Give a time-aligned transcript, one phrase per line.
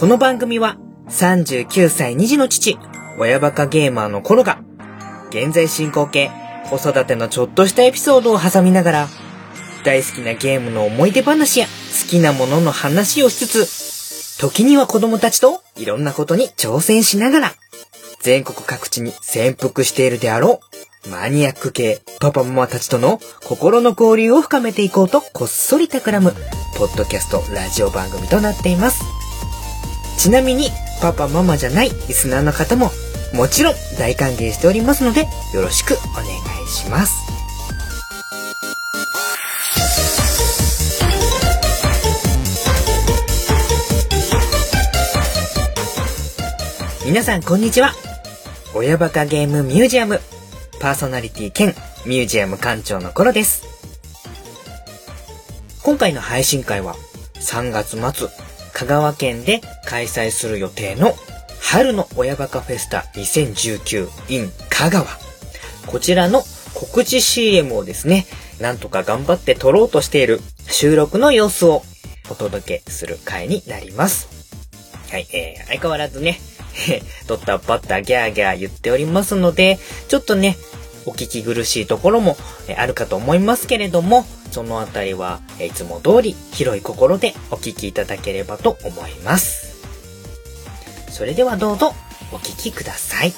[0.00, 0.78] この番組は
[1.10, 2.78] 39歳2児の父、
[3.18, 4.62] 親バカゲーマーの頃が、
[5.28, 6.30] 現在進行形、
[6.70, 9.08] 子育てのちょっとしたエピソードを挟みながら、
[9.84, 17.52] 大好きなゲームの思い出話や好きなものの話をしつつ、時には子供たちといろんなことに挑戦しながら、
[18.22, 20.60] 全国各地に潜伏しているであろ
[21.04, 26.32] う、マニアック系パパママたちとの心の交流を深めていこうとこっそり企む、
[26.78, 29.19] ポッドキャストラジオ番組となっています。
[30.20, 30.68] ちなみに、
[31.00, 32.90] パパママじゃないリスナーの方も、
[33.32, 35.22] もちろん大歓迎しておりますので、
[35.54, 37.14] よろしくお願いします。
[47.06, 47.94] 皆さんこんにちは。
[48.74, 50.20] 親バカゲームミュージアム、
[50.80, 53.64] パーソナリティ兼ミュージアム館長の頃です。
[55.82, 56.94] 今回の配信会は
[57.36, 61.14] 3月末、香川県で開催する予定の
[61.60, 65.06] 春の親バカフェスタ 2019in 香川。
[65.86, 66.42] こちらの
[66.74, 68.26] 告知 CM をですね、
[68.60, 71.82] なんとか頑張って撮ろうとしている収録の様子を
[72.30, 74.28] お届けする回になります。
[75.10, 76.40] はい、えー、相変わらずね、
[77.26, 80.56] 撮ったバッターギャーギャー言っておりますので、ちょっとね、
[81.06, 82.36] お聞き苦しいところも
[82.76, 89.70] あるかと思いますけれども、そのあたりは、いつも通り広い心でお聞きいただければと思います。
[91.08, 91.92] それではどうぞ
[92.32, 93.30] お聞きください。
[93.30, 93.36] じ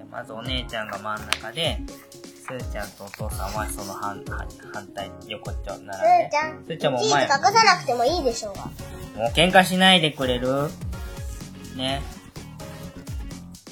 [0.00, 1.80] ゃあまずお姉ちゃんが真ん中で、
[2.48, 5.92] すーちゃんとお父さんはその反反反対横っちょ並んで。
[5.92, 8.64] すーちゃんすーちゃんもおチーズ前隠さなくてもいいでしょうが。
[8.64, 8.70] も
[9.28, 10.70] う喧嘩しないでくれる？
[11.76, 12.00] ね。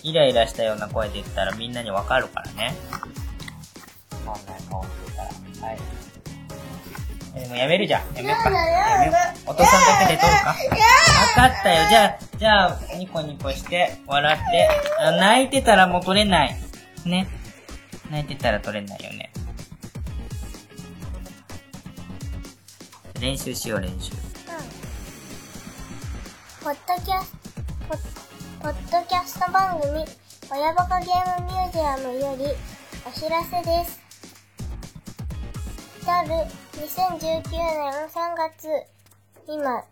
[0.02, 2.74] イライラしたような声で言ったらみんなにわかるからね。
[4.10, 4.34] そんな
[4.70, 5.28] 顔してたら。
[5.68, 5.78] はい。
[7.34, 8.14] えでもやめるじゃん。
[8.14, 8.50] やめようか。
[8.50, 9.52] やめようか。
[9.52, 10.48] お父さんだけで撮るか。
[10.50, 11.88] わかったよ。
[11.88, 14.68] じゃあ、じゃあ、ニコニコして、笑って。
[15.00, 16.56] あ泣いてたらもう撮れない。
[17.04, 17.26] ね。
[18.10, 19.30] 泣いてたら撮れないよね。
[23.20, 24.12] 練習しよう、練習。
[26.62, 27.32] ポッドキャス
[27.88, 27.98] ポッ
[28.60, 30.04] ポッドキャスト番組
[30.50, 32.46] 「親バカゲームミュージアム」より
[33.06, 34.00] お知らせです。
[36.04, 36.34] 来る
[36.82, 38.68] 2019年3月
[39.46, 39.84] 今あ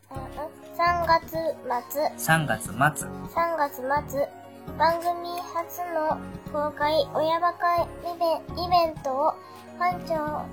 [0.77, 2.03] 3月末
[2.35, 2.73] 3月末。
[2.75, 3.77] 3月
[4.11, 4.44] 末
[4.79, 5.09] 番組
[5.55, 6.19] 初の
[6.53, 7.87] 公開親バカイ
[8.19, 8.27] ベ
[8.61, 9.35] イベントを
[9.79, 10.45] 館長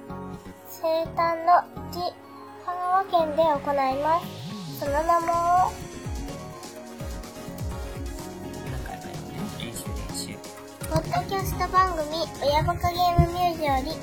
[0.67, 2.13] 生誕の地
[2.63, 4.79] 香川県で行います。
[4.79, 5.71] その名も。
[10.87, 13.93] ポッドキャスト番組親バカゲームミュージアムよ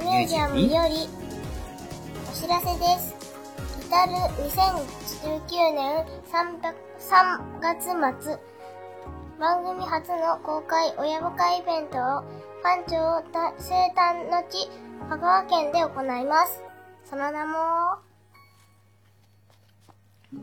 [0.00, 1.08] りミュージアムより
[2.30, 3.14] お知らせです。
[3.90, 4.14] 来る
[4.48, 6.60] 2019年3
[7.60, 7.84] 月
[8.24, 8.38] 末
[9.38, 12.24] 番組初の公開親バカイベントを
[12.62, 13.22] 館長
[13.58, 14.66] 生誕の地
[15.10, 16.62] 香川県で行います。
[17.04, 17.52] その名も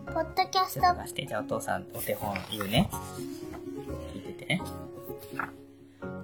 [0.05, 0.81] ポッドキャスト、
[1.25, 2.89] じゃあお父さんお手本言うね。
[4.13, 4.61] 聞いててね。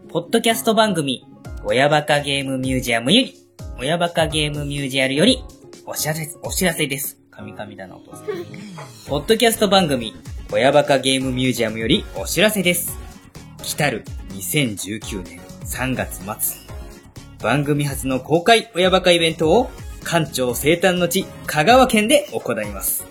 [0.09, 1.25] ポッドキャスト番組、
[1.65, 3.33] 親バカゲームミュージアムより、
[3.79, 5.43] 親バカゲームミュージアムより、
[5.85, 7.18] お知らせ、お知らせです。
[7.39, 8.25] 神々だな、お父さん。
[9.07, 10.13] ポッドキャスト番組、
[10.51, 12.97] 親バカゲームミュージアムよりお知らせです。
[13.63, 16.59] 来たる2019年3月末。
[17.41, 19.69] 番組初の公開親バカイベントを、
[20.03, 23.05] 館長生誕の地、香川県で行います。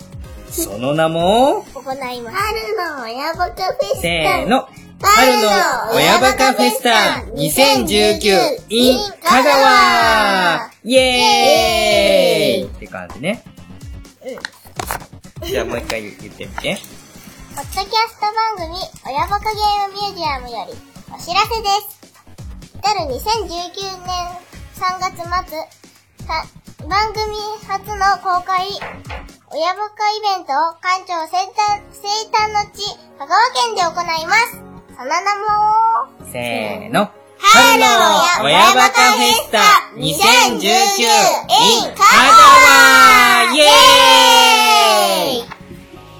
[0.50, 2.36] その名も、行います。
[2.36, 4.68] 春の親バカフェスタせーの。
[5.00, 5.48] 春の
[5.94, 13.42] 親バカフェスタ 2019in 香川イエーイって感じね。
[15.46, 16.78] じゃあもう一回言ってみて。
[17.54, 18.34] ポッドキャスト番
[18.68, 18.76] 組、
[19.06, 20.74] 親バカゲームミュージアムより
[21.14, 21.98] お知らせです。
[22.82, 24.28] 来る2019年
[24.76, 25.24] 3月末、
[26.26, 26.44] た
[26.86, 27.26] 番組
[27.66, 28.68] 初の公開、
[29.50, 32.82] 親バカイベントを館長生誕、生誕の地、
[33.18, 33.90] 香川県で行
[34.22, 34.60] います。
[34.96, 35.40] その名も、
[36.30, 37.10] せーの。
[37.40, 37.84] 春の
[38.44, 39.60] 親バカフェスタ
[39.94, 43.17] 2019in 香川
[43.54, 43.66] イエ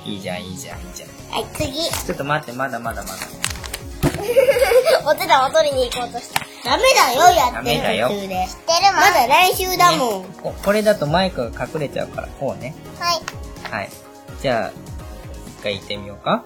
[0.04, 1.08] ーイいいじゃん、いいじゃん、いいじゃん。
[1.30, 1.90] はい、次。
[1.90, 3.16] ちょっと待って、まだまだまだ。
[5.04, 6.40] お手玉を取りに行こうとした。
[6.64, 8.46] ダメだよ、やダメだよ知ってる
[8.94, 10.24] まだ来週だもん。
[10.42, 12.74] ここれだとマイクが隠れちゃうから、こうね。
[12.98, 13.20] はい。
[13.70, 13.90] はい。
[14.40, 14.70] じゃあ、
[15.58, 16.44] 一回行ってみようか。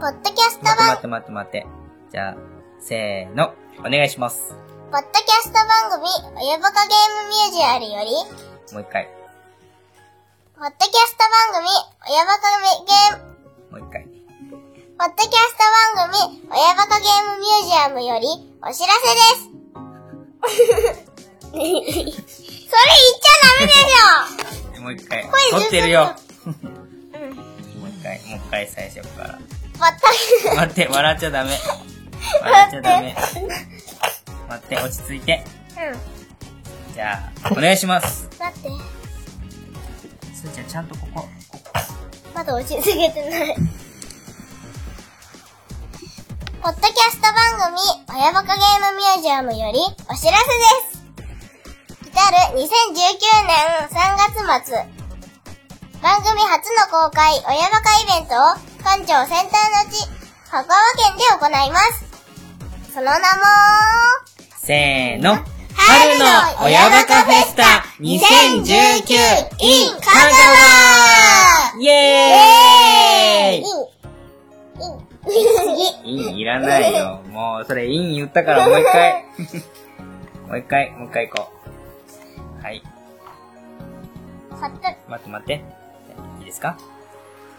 [0.00, 1.76] ポッドキャスト番、待って待って待って待って。
[2.12, 2.36] じゃあ、
[2.80, 4.54] せーの、お願いします。
[4.90, 6.08] ポッドキャスト番組、
[6.42, 9.08] 親バカゲームミュージアルより、もう一回。
[10.56, 11.68] ポッドキャスト番組、
[12.08, 13.22] 親バカゲー
[13.70, 14.02] ム、もう一回。
[14.98, 15.62] ポッドキャスト
[15.94, 18.26] 番組、親バカゲームミュージアムより、
[18.62, 19.56] お知らせです。
[21.46, 21.86] それ言っ
[23.20, 25.24] ちゃダメでしょもう一回。
[25.24, 26.16] 声撮ってるよ。
[26.46, 26.52] うん。
[26.52, 29.38] もう一回、もう一回最初から。
[29.78, 29.92] ポッ
[30.50, 31.50] ド待って、笑っちゃダメ。
[32.42, 33.16] 笑っちゃダメ。
[34.48, 35.44] 待って、落ち着いて。
[35.76, 36.15] うん。
[36.96, 38.26] じゃあ、お願いします。
[38.40, 38.70] 待って。
[40.34, 41.70] すーちゃん、ちゃんとここ、ここ。
[42.34, 43.56] まだ落ち着けてない。
[46.62, 47.22] ポッドキャスト
[47.60, 47.78] 番組、
[48.18, 50.32] 親バカゲームミュージアムよりお知らせで
[50.88, 51.04] す。
[52.00, 52.64] 来る2019
[53.44, 53.52] 年
[53.90, 54.72] 3月末、
[56.00, 60.08] 番組初の公開親バカイベントを館長センターの地、
[60.50, 62.06] 香川県で行います。
[62.94, 63.20] その名も、
[64.56, 65.55] せーの。
[65.76, 66.24] 春の
[66.64, 67.62] 親バカフェスタ
[68.00, 69.14] 2019
[69.60, 73.64] in 香川イエーイ
[75.24, 76.10] 次。
[76.10, 77.20] インいらないよ。
[77.30, 79.24] もう、それイン言ったからもう一回。
[80.48, 81.48] もう一回、もう一回行こ
[82.62, 82.64] う。
[82.64, 82.82] はい。
[84.60, 84.78] 待っ
[85.24, 85.64] て待って。
[86.40, 86.76] いいですか？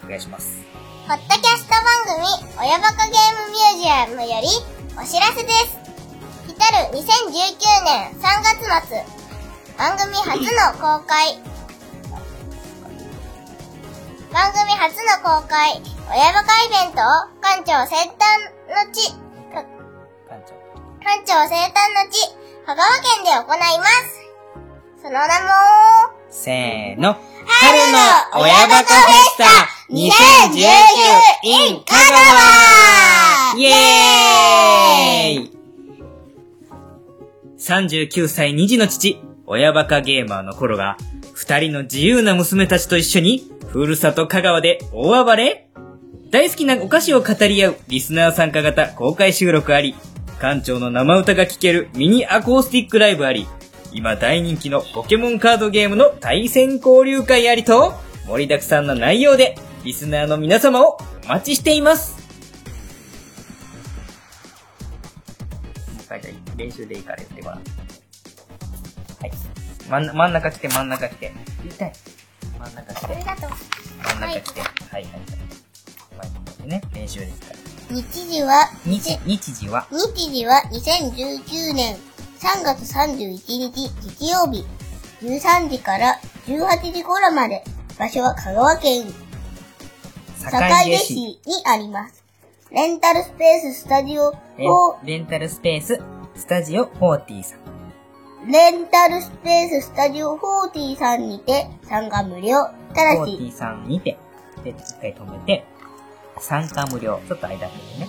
[0.04, 0.58] お願いします。
[1.06, 2.26] ポッドキャスト番組、
[2.66, 3.14] 親バカゲー
[3.46, 4.48] ムミュージアムより
[5.00, 5.78] お知らせです。
[6.58, 7.04] 来る2019
[7.84, 9.04] 年3月末、
[9.78, 11.38] 番組初の公開、
[14.32, 17.04] 番組初の公開、親バカイベントを
[17.40, 18.18] 館長生誕
[18.68, 19.12] の地、
[19.52, 19.62] か
[21.00, 21.48] 館長。
[21.48, 22.28] 生誕の地、
[22.66, 23.90] 香川県で行います。
[25.00, 25.28] その名も、
[26.28, 27.16] せーの。
[27.46, 27.98] 春の
[28.42, 29.44] 親バカフェスタ
[29.90, 30.66] 2019
[31.44, 33.56] in 香川。
[33.56, 35.57] イエーイ
[37.68, 40.96] !39 歳2児の父、親バカゲーマーの頃が、
[41.34, 45.68] 二人の自由な娘たちと一緒に、ふるさと香川で大暴れ
[46.30, 49.94] 大好きなお菓子を語り合うリスナー参加型公開収録あり、
[50.40, 53.46] 館長の生歌が聴けるミニアコースティックライブあり、
[53.92, 57.92] 今大人気のポケモンカードゲームの対戦交流会ありと、
[58.26, 62.16] 盛りだくさんな内容で、リスナーの皆様をお待ちしています。
[66.58, 67.58] 練習でいいから言ってごらん。
[67.58, 67.62] は
[69.26, 69.30] い。
[69.88, 71.32] 真ん真ん中来て、真ん中来て。
[71.64, 71.92] 痛い。
[72.58, 73.06] 真ん中来て。
[73.06, 73.50] ありがとう。
[74.02, 74.60] 真ん中来て。
[74.60, 75.12] はいはいはい。
[76.18, 77.58] マイクでね、練習ですから。
[77.96, 81.96] 日時は、日、日時は、日時は2019年
[82.38, 84.66] 3月31日月曜日
[85.22, 87.64] 13時から18時頃まで
[87.98, 89.06] 場所は香川県
[90.36, 92.22] 坂出市にあります。
[92.70, 96.00] レンタルスペーススタジオレン4レンタルスペース、
[96.38, 98.48] スタジオ40さん。
[98.48, 102.62] レンタルスペーススタジオ40さんにて参加無料。
[102.94, 104.16] ただし、40さんにて、
[104.62, 105.64] で、一回止めて、
[106.38, 107.20] 参加無料。
[107.26, 108.08] ちょっと間空けてね。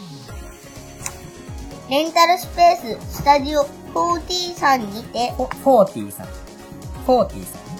[1.89, 3.63] レンタルスペーススタジオ
[3.95, 6.27] 40さんにて、フォーティーさん。
[6.27, 7.79] フォーティーさんね。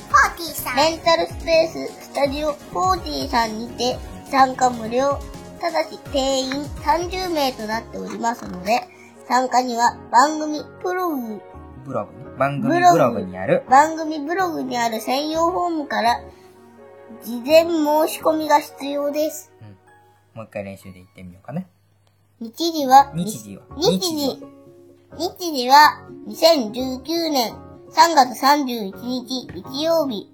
[0.55, 0.75] さん。
[0.77, 5.19] レンタルスペーススタジオ40さんにて参加無料。
[5.61, 8.87] ただし定員30名となっておりますので、
[9.29, 11.39] 参加には番組プログ、
[11.85, 12.19] ブログね。
[12.39, 16.19] 番組ブログブログにある、番組ブログにある専用フォームから
[17.23, 19.53] 事前申し込みが必要です。
[19.61, 19.67] うん。
[20.33, 21.67] もう一回練習で言ってみようかね。
[22.39, 24.43] 日時は、日時は日時、
[25.15, 27.53] 日時は2019年
[27.91, 30.33] 3月31日日曜日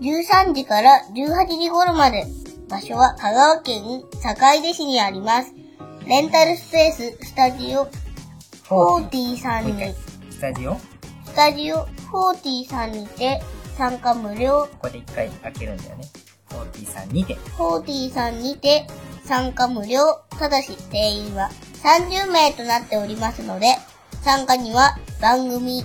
[0.00, 2.26] 13時から18時頃まで
[2.68, 5.61] 場所は香川県坂出市にあります。
[6.06, 7.88] レンタルスペーススタジオ
[8.64, 9.94] 40さんに
[10.30, 10.74] スタジオ？
[10.74, 10.80] こ
[11.24, 13.40] スタジオ40さんにて
[13.76, 16.04] 参加無料こで一回開けるんだよね。
[16.50, 17.36] フォーティーさんにて。
[17.36, 18.86] 40さんにて
[19.24, 20.00] 参加無料。
[20.38, 21.50] ただし定員は
[21.82, 23.76] 30名となっておりますので、
[24.22, 25.84] 参加には番組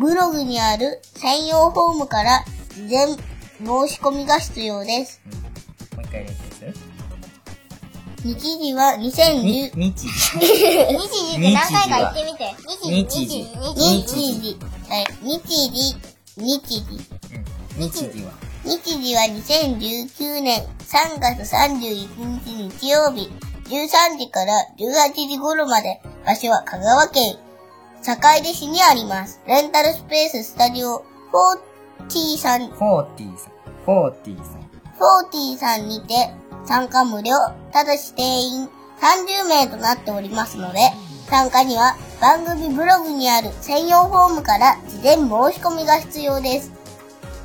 [0.00, 5.20] ブログにある専用フォームから事前申し込みが必要です。
[5.26, 5.32] うん。
[5.98, 6.49] もう一回練習する
[8.22, 10.08] 日時はに2010、日時。
[10.38, 10.44] 日
[11.30, 12.54] 時って何回か言ってみて。
[12.96, 13.46] 日時日時。
[13.74, 14.58] 日時日時。
[14.88, 15.06] はい。
[15.22, 15.96] 日時。
[16.36, 18.24] 日時。
[18.24, 18.32] は、
[18.64, 23.32] 日時は2019年3月31日日曜日
[23.70, 27.36] 13時から18時頃まで場所は香川県
[28.02, 29.40] 坂出市にあります。
[29.46, 33.52] レンタルスペーススタジオ40さん、フォーティーさん。
[33.84, 34.70] フォーティーさん。
[34.98, 37.36] フォーティーさんにて参加無料、
[37.72, 38.68] ただし定員
[39.00, 40.78] 30名となっておりますので、
[41.28, 45.28] 参加には番組ブログにある専用フォームから事前申し
[45.62, 46.72] 込みが必要です。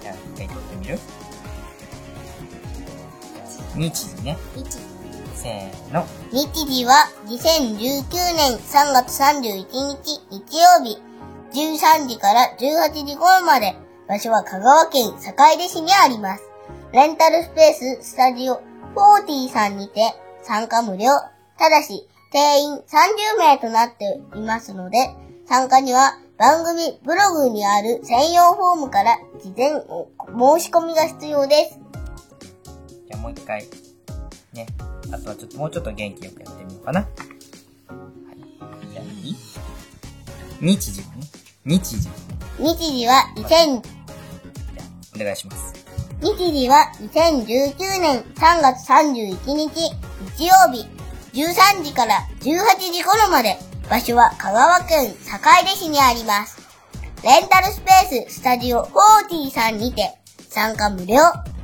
[0.01, 0.99] じゃあ、一回撮ってみる？
[3.75, 4.37] 日時ね。
[5.35, 6.05] せーの。
[6.31, 8.03] 日時は2019
[8.35, 9.67] 年3月31
[10.03, 10.97] 日日曜日
[11.53, 13.75] 13時から18時頃まで
[14.07, 16.43] 場所は香川県坂出市にあります。
[16.91, 18.61] レンタルスペーススタジオ
[18.95, 21.09] 40さんにて参加無料。
[21.57, 24.97] ただし定員30名となっていますので
[25.47, 29.79] 参加には番組ブログにある専用フォームから事前申
[30.59, 31.79] し込みが必要です。
[33.07, 33.65] じゃあもう一回。
[34.53, 34.67] ね。
[35.13, 37.01] あとはちょっと、もうちょっと元気よくやってみようかな。
[37.01, 37.09] はい。
[38.91, 39.35] じゃあいい
[40.59, 41.23] 日時はね。
[41.63, 42.09] 日時。
[42.57, 45.84] 日時は2000じゃあ、お願いします。
[46.25, 49.91] 日時は2019年3月31日
[50.35, 50.87] 日曜日
[51.39, 53.55] 13時から18時頃まで
[53.87, 56.57] 場所は香川県坂出市にあります。
[57.23, 60.15] レンタルスペーススタジオ40さんにて
[60.49, 61.17] 参加無料。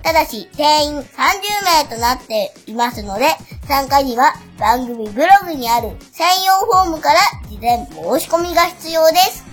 [0.03, 3.29] ただし定員30名となっていますので
[3.67, 9.43] 参加には番組ブログにある専用フォームから事前申し込みが必要です。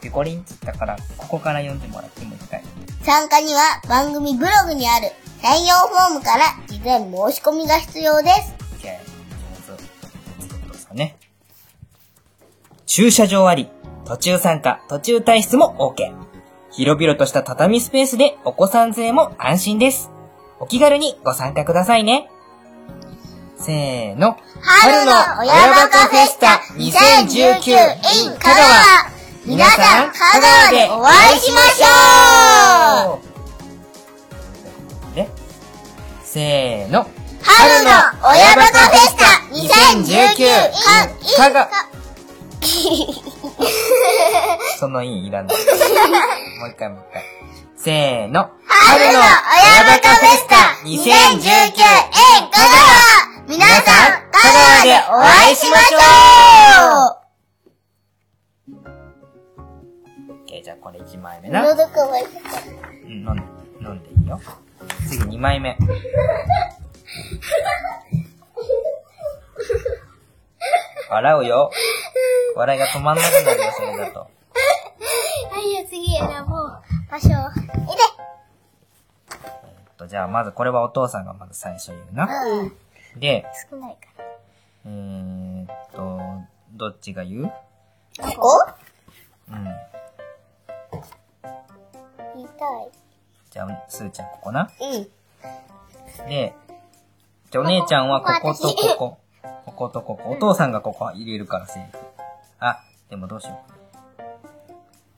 [0.00, 2.64] ピコリンって言ったから、ここから読んでもらってもう一回。
[3.02, 5.08] 参加には番組ブログにある
[5.42, 8.60] 専用フォームから事前申し込みが必要です。
[10.94, 11.16] ね。
[12.86, 13.68] 駐車場あり、
[14.04, 16.12] 途中参加、途中退出も OK。
[16.72, 20.10] 広々とした畳スペースでお子さん連れも安心です。
[20.58, 22.28] お気軽にご参加くださいね。
[23.56, 24.36] せーの。
[24.62, 27.70] 春の親バカフェスタ2019
[28.30, 33.20] in 香川皆さん、香川でお会いしましょ
[35.12, 35.28] うで、
[36.22, 37.08] せーの。
[37.42, 37.90] 春の
[38.22, 40.50] 親バカフェスタ2019 in
[41.36, 41.68] 香川。
[44.78, 45.56] そのいいいらない。
[45.56, 45.62] も
[46.66, 47.24] う一回もう一回。
[47.78, 48.50] せーの。
[48.68, 49.26] 春の親バ
[50.00, 50.92] カフェスタ2019 in
[52.50, 52.68] 香川
[53.48, 53.82] 皆さん、
[54.30, 55.96] 香川でお会いしましょ
[57.16, 57.19] う
[60.62, 61.62] じゃあこれ1枚目な。
[61.62, 62.24] 喉乾い
[63.04, 63.42] うん、飲んで、
[63.82, 64.40] 飲んでいいよ。
[65.08, 65.76] 次2枚目。
[71.10, 71.70] 笑うよ。
[72.56, 74.20] 笑いが止まんなくなるよ、それだと。
[74.20, 74.26] は
[75.60, 76.82] いよ、次選ぼう。
[77.10, 77.28] 場所。
[77.28, 77.34] いで
[79.32, 79.36] え
[79.66, 82.28] っと、じゃあまずこれはお父さんがまず最初言うな。
[82.46, 82.72] うん。
[83.20, 84.22] で、少ないか
[84.86, 86.20] えーっと、
[86.72, 87.52] どっちが言う？
[88.18, 88.28] ら。
[88.32, 88.72] ここ？
[89.50, 89.66] うん。
[92.60, 93.00] 言いた
[93.50, 94.70] じゃあ、すーちゃんここな。
[94.80, 94.98] い。
[94.98, 96.28] うん。
[96.28, 96.54] で、
[97.50, 99.18] じゃあお姉ちゃんはこことここ
[99.64, 99.88] ここ。
[99.88, 100.30] とここ。
[100.30, 101.98] お父さんがここ入れるからセーフ。
[102.60, 103.80] あ、でもどうしよう。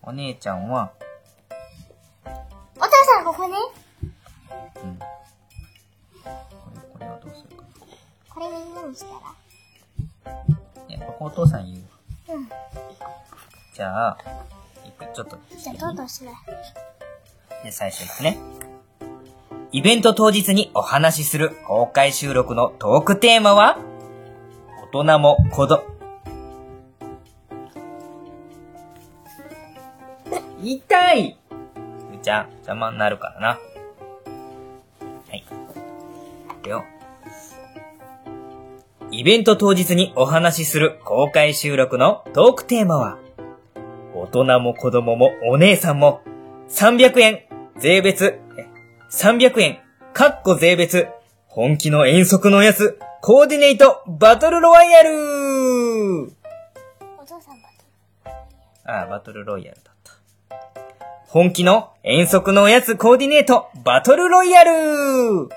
[0.02, 0.92] お姉ちゃんは、
[2.76, 3.56] お父さんここね。
[4.82, 4.98] うん。
[4.98, 5.04] こ
[6.74, 7.64] れ、これはどうするか
[8.30, 10.34] これみんなにしたら。
[10.34, 10.44] な。
[10.88, 12.38] いや、ここお父さん言う。
[12.38, 12.48] うん。
[13.74, 14.18] じゃあ、
[14.86, 15.38] いく、ちょっと。
[15.56, 16.34] じゃあ、どんどんしない。
[17.64, 18.38] で、最初ですね。
[19.70, 23.78] イベント当日にお話しする公開収録のトークテーマは、
[24.92, 25.84] 大人も子ど、
[30.62, 33.48] 痛いふーちゃん、邪魔になるからな。
[33.48, 33.58] は
[35.32, 35.38] い。
[35.38, 35.42] い
[36.62, 36.84] くよ。
[39.10, 43.18] イベント当日にお話しする公開収録のトークテーマは、
[44.14, 46.20] 大人も子供もお姉さんも
[46.68, 47.42] 300円、
[47.78, 48.66] 税別、え
[49.10, 49.78] 300円、
[50.12, 51.08] かっこ税別、
[51.46, 56.26] 本気の遠足のやつ、コーディネート、バトルロワイヤルお
[57.24, 58.32] 父さんバ
[58.84, 60.12] ああ、バトルロイヤルだった。
[61.28, 65.48] 本気の遠足のおやつコーディネート、バトルロイヤル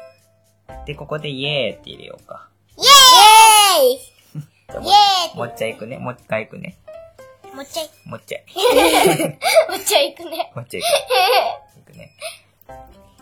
[0.85, 2.47] で、ここでイエーって入れようか。
[2.77, 5.97] イエーイ イエーイもう一回行くね。
[5.97, 6.77] もう一回行くね。
[7.53, 7.89] もっちゃい。
[8.05, 8.43] もう一回。
[9.69, 10.51] もっちゃいくね。
[10.55, 10.99] もう一回行く。
[10.99, 12.11] 行くね。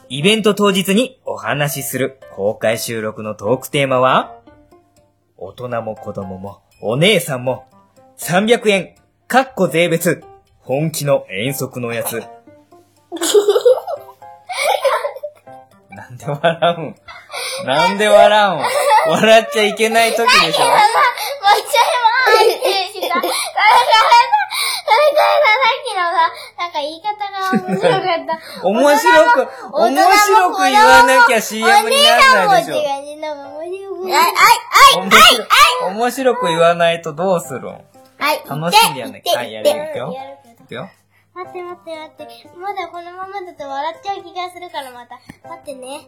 [0.10, 4.36] イベント当日にお話しする公開収録のトークテーマは、
[5.38, 7.66] 大人も子供もお姉さんも
[8.18, 8.96] 300円、
[9.28, 10.24] かっこ税別、
[10.60, 12.22] 本気の遠足のやつ。
[15.90, 16.96] なんで笑うん？
[17.66, 19.12] なんで笑うん？
[19.12, 20.64] 笑っちゃいけない時でしょ？
[25.00, 25.22] てした。
[25.24, 28.40] だから、だきのさ、なんか言い方が面白かった。
[28.68, 32.80] 面白く、面白く言わなきゃ CM にならないでしょ。
[32.80, 34.04] お姉さんも違うねな面白く。
[34.04, 37.66] はい、はい、面白面白く言わないとどうするん？
[37.72, 37.80] は
[38.34, 38.42] い。
[38.48, 40.16] 楽しんでやんなきゃはいやるよいくよ
[40.64, 40.90] いくよ。
[41.36, 42.50] 待って待って待って。
[42.58, 45.20] まだこのままだと笑っちゃう気がするからまた。
[45.50, 46.02] 待ってね。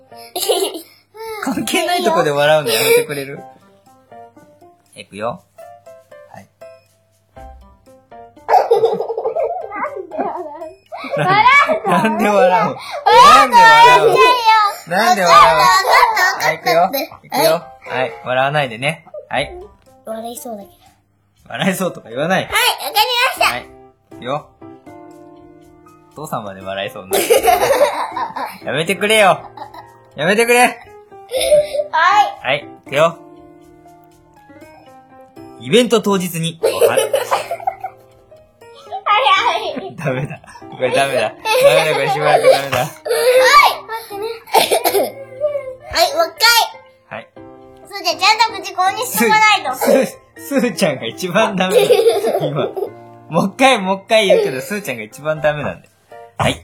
[1.44, 3.40] 関係ないとこで笑うのやめてくれる？
[4.96, 5.44] いくよ。
[11.86, 15.86] なんで笑うなんで笑うなんで笑う
[16.46, 16.92] はい、いくよ。
[17.24, 17.66] いくよ。
[17.88, 19.06] はい、笑わないでね。
[19.30, 19.52] はい。
[20.06, 20.76] 笑いそうだけど。
[21.50, 22.44] 笑いそうとか言わない。
[22.44, 22.58] はい、わか
[22.90, 23.56] りました。
[23.56, 23.66] はい。
[24.16, 24.50] いくよ。
[26.12, 27.24] お父さんまで笑いそうになる。
[28.66, 29.50] やめてくれよ。
[30.16, 30.60] やめてくれ。
[30.62, 30.80] はい。
[32.42, 33.18] はい、いくよ。
[35.60, 36.96] イベント当日には
[39.92, 39.96] い。
[39.96, 40.40] ダメだ。
[40.76, 41.22] これダメだ。
[41.22, 42.78] ダメだ、これしばらくダメだ。
[42.78, 42.90] はい。
[43.88, 44.28] 待ってね。
[45.92, 46.38] はい、もう一
[47.10, 47.20] 回。
[47.20, 47.30] はい。
[47.88, 49.76] そうじゃ、ちゃんと口こうに進まないと。
[49.76, 50.06] すー、
[50.38, 51.84] すーちゃんが一番ダメだ。
[52.46, 52.68] 今。
[53.30, 55.92] もう一回、もう一回言うけど、すーちゃんが一番ダメなんだよ。
[56.38, 56.52] はい。
[56.52, 56.56] い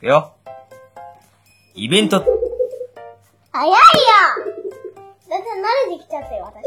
[0.00, 0.32] くよ。
[1.74, 2.24] イベント、
[3.52, 3.76] 早いよ
[5.28, 6.64] だって慣れてきちゃったよ、私。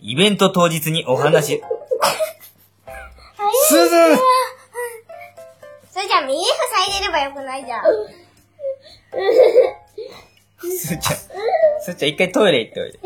[0.00, 1.62] イベント当日にお話。
[3.68, 4.18] すずー
[5.96, 6.44] それじゃあ耳塞
[6.90, 7.82] いでればよくないじゃん。
[10.60, 11.16] すーちゃん。
[11.16, 12.98] すーちゃん一回トイレ行っておいで。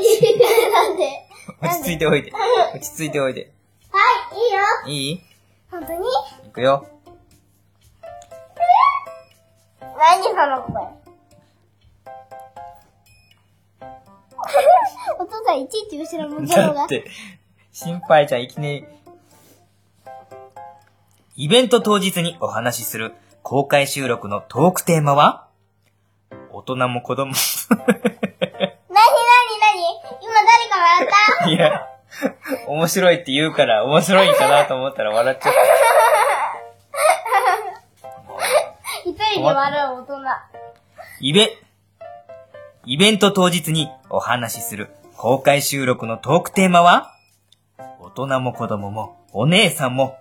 [0.73, 1.29] なんで？
[1.63, 2.33] 落ち着いておいで。
[2.75, 3.53] 落ち着いておいで。
[3.93, 4.01] は
[4.35, 5.13] い、いいよ。
[5.13, 5.23] いい？
[5.71, 5.99] 本当に？
[6.49, 6.85] いくよ。
[9.97, 10.83] 何その声。
[15.21, 16.81] お父さんいちいち後ろ向けるのが。
[16.81, 17.05] だって、
[17.71, 18.85] 心配じゃん、いきなり。
[21.41, 25.49] イベント当日にお話しする公開収録のトークテーマは？
[26.53, 27.37] 大人も子供も。
[27.71, 28.13] なになにな
[29.75, 29.89] に？
[30.21, 31.09] 今誰か笑っ
[31.41, 31.51] た？
[31.51, 31.87] いや、
[32.69, 35.59] 面白いって言うから面白いんかなと思ったら笑っちゃった。
[39.07, 40.17] 一人で笑う大人。
[41.21, 41.59] イベ、
[42.85, 47.15] イベント当日にお話しする公開収録のトークテーマは？
[47.99, 50.19] 大人も子供もお姉さんも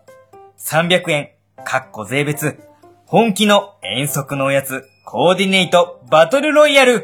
[0.60, 1.32] 300円、
[1.66, 2.60] かっこ税別、
[3.06, 7.00] 本気の遠足のおやつ、コーディネート、バトルロイヤルイエ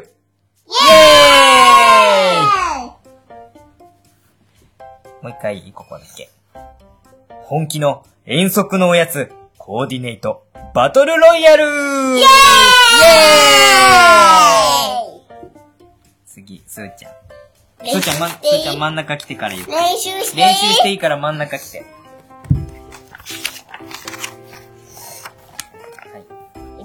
[2.42, 2.90] ーイ
[5.22, 6.28] もう一回、ここだけ。
[7.44, 12.26] 本気の遠足のおやつ、コーディネート、バトルロイヤルイエーイ
[16.26, 17.12] 次、すーちゃん。
[17.88, 19.72] すーちゃん、ま、すーちゃん真ん中来てから言って。
[19.72, 20.36] 練習して。
[20.36, 21.96] 練習していいから真ん中来て。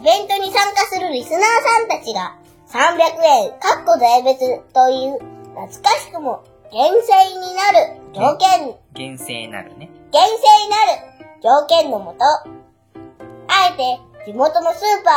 [0.02, 2.36] イベントに参加するリスナーさんたちが
[2.74, 4.40] 300円、かっこ税別
[4.74, 5.20] という
[5.54, 9.92] 懐かしくも厳正になる条件、厳正なるね。
[10.12, 11.06] 厳正になる
[11.44, 15.12] 条件のもと、あえて地元のスーパ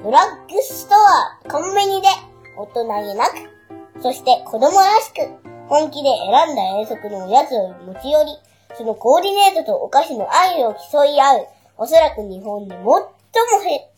[0.00, 2.08] ー、ドラッグストア、コンビニで
[2.58, 5.20] 大人げなく、そして子供らしく
[5.68, 8.32] 本気で選んだ遠足のおやつを持ち寄り、
[8.76, 11.46] そのコーディネートとお菓子の愛を競い合う、
[11.78, 12.98] おそらく日本で最も
[13.70, 13.95] へ、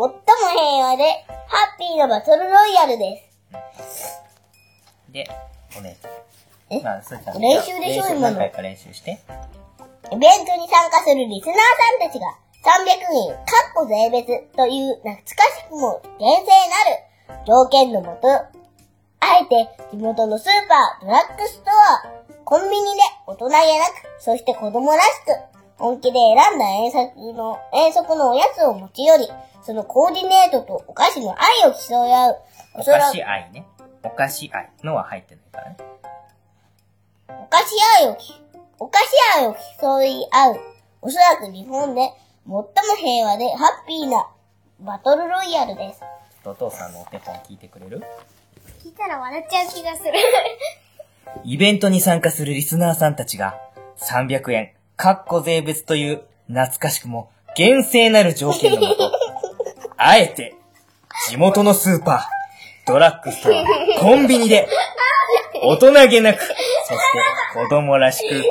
[0.00, 0.16] 最も
[0.56, 1.04] 平和で
[1.46, 3.20] ハッピーなバトルロイヤルで
[3.84, 4.22] す。
[5.12, 5.28] で、
[5.76, 6.10] お姉さん。
[6.70, 6.80] え？
[6.80, 7.38] まあ、すーちゃん。
[7.38, 9.20] 練習でしょ練習今の何回か練習して。
[10.10, 12.32] イベントに参加するリスナーさんたちが
[12.64, 12.96] 300
[13.28, 18.48] 円、かっこ税別という懐かしくも厳正なる条件のもと、あ
[19.36, 22.08] えて地元のスーパー、ドラッグストア、
[22.46, 29.28] コンビニで大人げなく、そして子供らしく、本気で選んだ遠足の、遠足のおやつを持ち寄り、
[29.62, 32.36] そのコーディネートとお菓子の愛を競い合う。
[32.74, 33.66] お菓子愛ね。
[34.02, 35.76] お菓子愛のは入ってないからね。
[37.28, 38.32] お菓子愛をき、
[38.78, 40.60] お菓子愛を競い合う。
[41.02, 42.12] おそらく日本で
[42.46, 42.64] 最も
[42.98, 44.28] 平和でハッピーな
[44.80, 46.00] バトルロイヤルです。
[46.44, 48.02] お父さんのお手本聞いてくれる？
[48.82, 50.12] 聞いたら笑っちゃう気がする。
[51.44, 53.58] イベントに参加するリスナーさんたちが
[53.98, 59.10] 300円、かっこ税別という懐かしくも厳正なる条件のもと、
[59.96, 60.54] あえて
[61.26, 63.64] 地元のスーパー、ドラッグストア、
[63.98, 64.68] コンビニで
[65.62, 66.54] 大人げなく、そして
[67.54, 68.44] 子供らしく、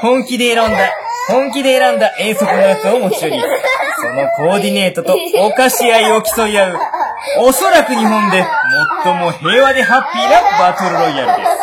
[0.00, 0.90] 本気で選んだ、
[1.28, 3.42] 本気で選んだ遠足のやつを持ち寄り、
[4.00, 6.78] そのコーディネートとお菓子愛を競い合う、
[7.40, 8.42] おそらく日本で
[9.04, 11.59] 最も平和でハッピーなバトルロイヤルです。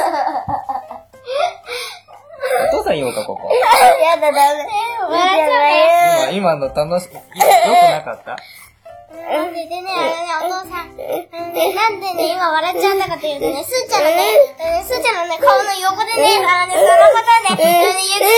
[2.87, 3.49] お父さん言おうか、ここ。
[3.51, 4.39] やだダメ。
[5.09, 6.37] 笑っちゃうね。
[6.37, 8.35] 今、今の楽し、よくなかった？
[9.17, 14.23] なんででね、あれね、お父さん、うんなんでね、今笑っちゃったかというとね、すーちゃんのね、
[14.79, 17.19] うんすーちゃんのね、顔の横でね、あのね、そのこ
[17.51, 18.29] とで、あの、ゆきどん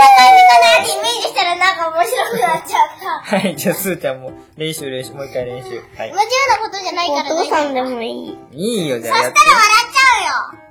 [0.00, 3.36] な感じかなってイメージしたらなんか面白くなっちゃった。
[3.36, 5.70] はい、じゃあ、すーちゃんも練習練習、もう一回練習。
[5.98, 7.44] はいことじゃないからね。
[7.50, 8.38] さんでもいい。
[8.52, 9.38] いいよ、じそゃあやって。
[9.38, 10.66] したら笑っちゃうよ。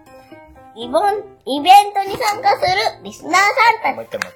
[0.77, 2.65] イボン、イベントに参加す
[2.99, 3.39] るリスナーさ
[3.79, 4.33] んたもう一回もう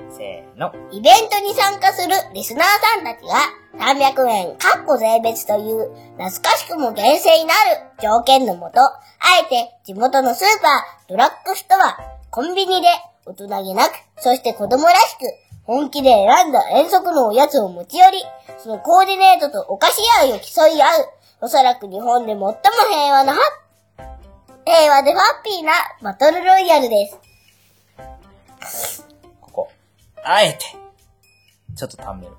[0.00, 0.16] 一回。
[0.16, 0.72] せーの。
[0.90, 3.36] イベントに参加するリスナーさんたちが
[3.76, 8.96] 300円、かっこ税別という懐かしくも厳正になる条件のもと、あ
[9.44, 11.98] えて地元のスーパー、ドラッグストア、
[12.30, 12.88] コンビニで
[13.26, 15.24] 大人げなく、そして子供らしく、
[15.64, 18.24] 本気で選んだ遠足のおやつを持ち寄り、
[18.56, 21.08] そのコーディネートとお菓子愛を競い合う、
[21.42, 22.54] おそらく日本で最も
[22.88, 23.61] 平和なハッ
[24.64, 25.72] 平和でハッピーな
[26.02, 27.06] バトルロイヤルで
[28.66, 29.06] す。
[29.40, 29.68] ここ。
[30.24, 30.58] あえて。
[31.76, 32.32] ちょっとためる。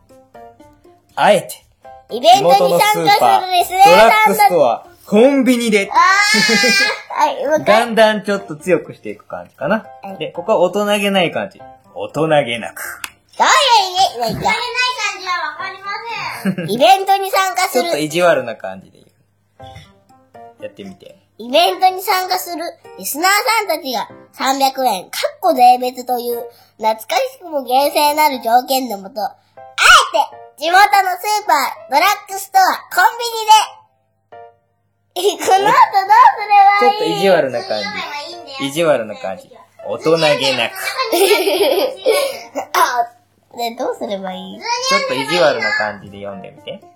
[1.16, 1.66] あえて。
[2.12, 7.92] イベントに参加するリスナードラッグストア、コンビニで、はい、だ回。
[7.92, 10.18] んだんちょっと強くしていく感じかなはい。
[10.18, 11.60] で、ここは大人げない感じ。
[11.94, 13.02] 大人げなく。
[13.38, 14.62] どういう意味慣れない感
[15.22, 16.72] じはわかりません。
[16.72, 19.08] イベントに参加すちょっとる、意地悪な感じで言
[20.60, 20.64] う。
[20.64, 21.23] やってみて。
[21.40, 22.62] イベントに参加する
[22.98, 23.32] リスナー
[23.68, 26.44] さんたちが300円、かっこ税別という
[26.78, 27.02] 懐か
[27.34, 29.36] しくも厳正なる条件のもと、あ
[30.58, 30.84] えて地元の
[31.18, 31.56] スーパー、
[31.92, 32.70] ドラッグストア、コ
[33.02, 33.26] ンビ
[35.26, 35.54] ニで、この？
[35.58, 36.44] 後どうすればいい？
[36.80, 37.82] ちょっと意地悪な感
[38.60, 38.66] じ。
[38.68, 39.50] 意地悪な感じ。
[39.86, 40.74] 大人げなく。
[42.74, 43.12] あ、
[43.58, 44.60] で、どうすればいい？
[44.60, 46.72] ちょっと意地悪な感じで読んでみて。
[46.74, 46.94] 普通に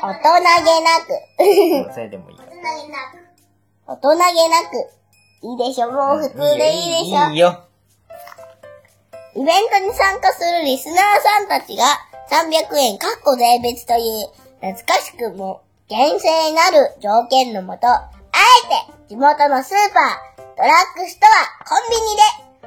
[0.00, 1.12] 読んで大人げなく。
[1.88, 2.56] うんそれでもいい大人げ
[2.92, 3.23] なく。
[3.86, 4.16] 大人げ
[4.48, 4.88] なく。
[5.42, 5.92] いいでしょ？
[5.92, 7.30] もう普通でいいでしょ？
[7.32, 7.64] いいよ。
[9.36, 11.84] イベントに参加するリスナーさんたちが
[12.30, 14.28] 300円かっこ税別という
[14.62, 22.16] 懐かしくも厳正なる条件のもと、あえて地元のスーパー、ドラッグストア、コンビニ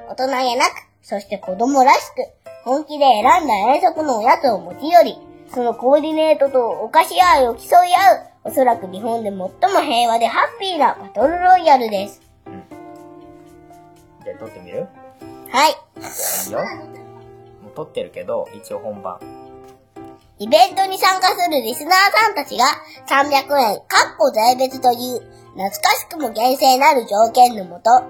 [0.06, 0.70] で大人げなく、
[1.02, 2.28] そして子供らしく
[2.64, 5.18] 本気で選んだ遠足のおやつを持ち寄り、
[5.52, 12.22] そのコーディネートとお菓子愛を競い合う、おそらく日本で最も平和でハッピーなバトルロイヤルです。
[14.24, 14.88] じゃあ撮ってみる？
[15.50, 15.72] はい。
[15.72, 16.60] いいよ。
[17.62, 19.20] もう撮ってるけど、一応本番。
[20.40, 22.64] イベントに参加するリスナーさんたちが
[23.10, 25.20] 300円、かっこ税別という
[25.58, 28.04] 懐かしくも厳正なる条件のもと、あ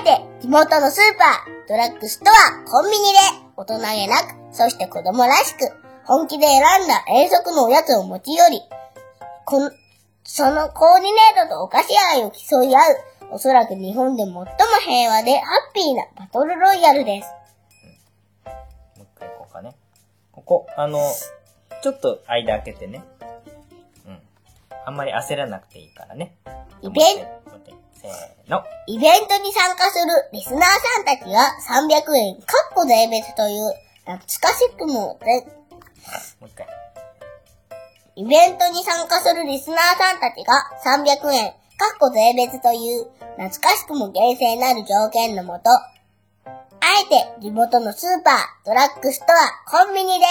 [0.00, 3.18] えて地元のスーパー、ドラッグストア、コンビニで
[3.56, 5.60] 大人げなく、そして子供らしく
[6.04, 8.60] 本気で選んだ遠足のおやつを持ち寄り、
[9.44, 9.70] この、
[10.24, 12.82] そのコーディネートとお菓子愛を競い合う、
[13.32, 14.44] おそらく日本で最も
[14.84, 17.28] 平和でハッピーなバトルロイヤルです。
[18.96, 19.74] もう一回行こうかね。
[20.32, 20.98] ここ、あの、
[21.82, 23.02] ちょっと間開けてね。
[24.06, 24.18] うん。
[24.84, 26.36] あんまり焦らなくていいからね。
[26.82, 28.64] イベンもう一回もう一回せーの。
[28.86, 33.72] イベントに参加するリスナーさんたちが300円、かっこ税別という
[34.04, 34.26] 懐か
[34.58, 35.46] しくもぜ、
[36.40, 36.81] もう一回。
[38.14, 40.52] イベントに参加するリスナーさんたちが
[40.84, 43.06] 300円、かっこ税別という
[43.38, 45.90] 懐かしくも厳正なる条件のもと、あ
[47.04, 48.34] えて地元のスーパー、
[48.66, 50.26] ドラッグストア、コンビニで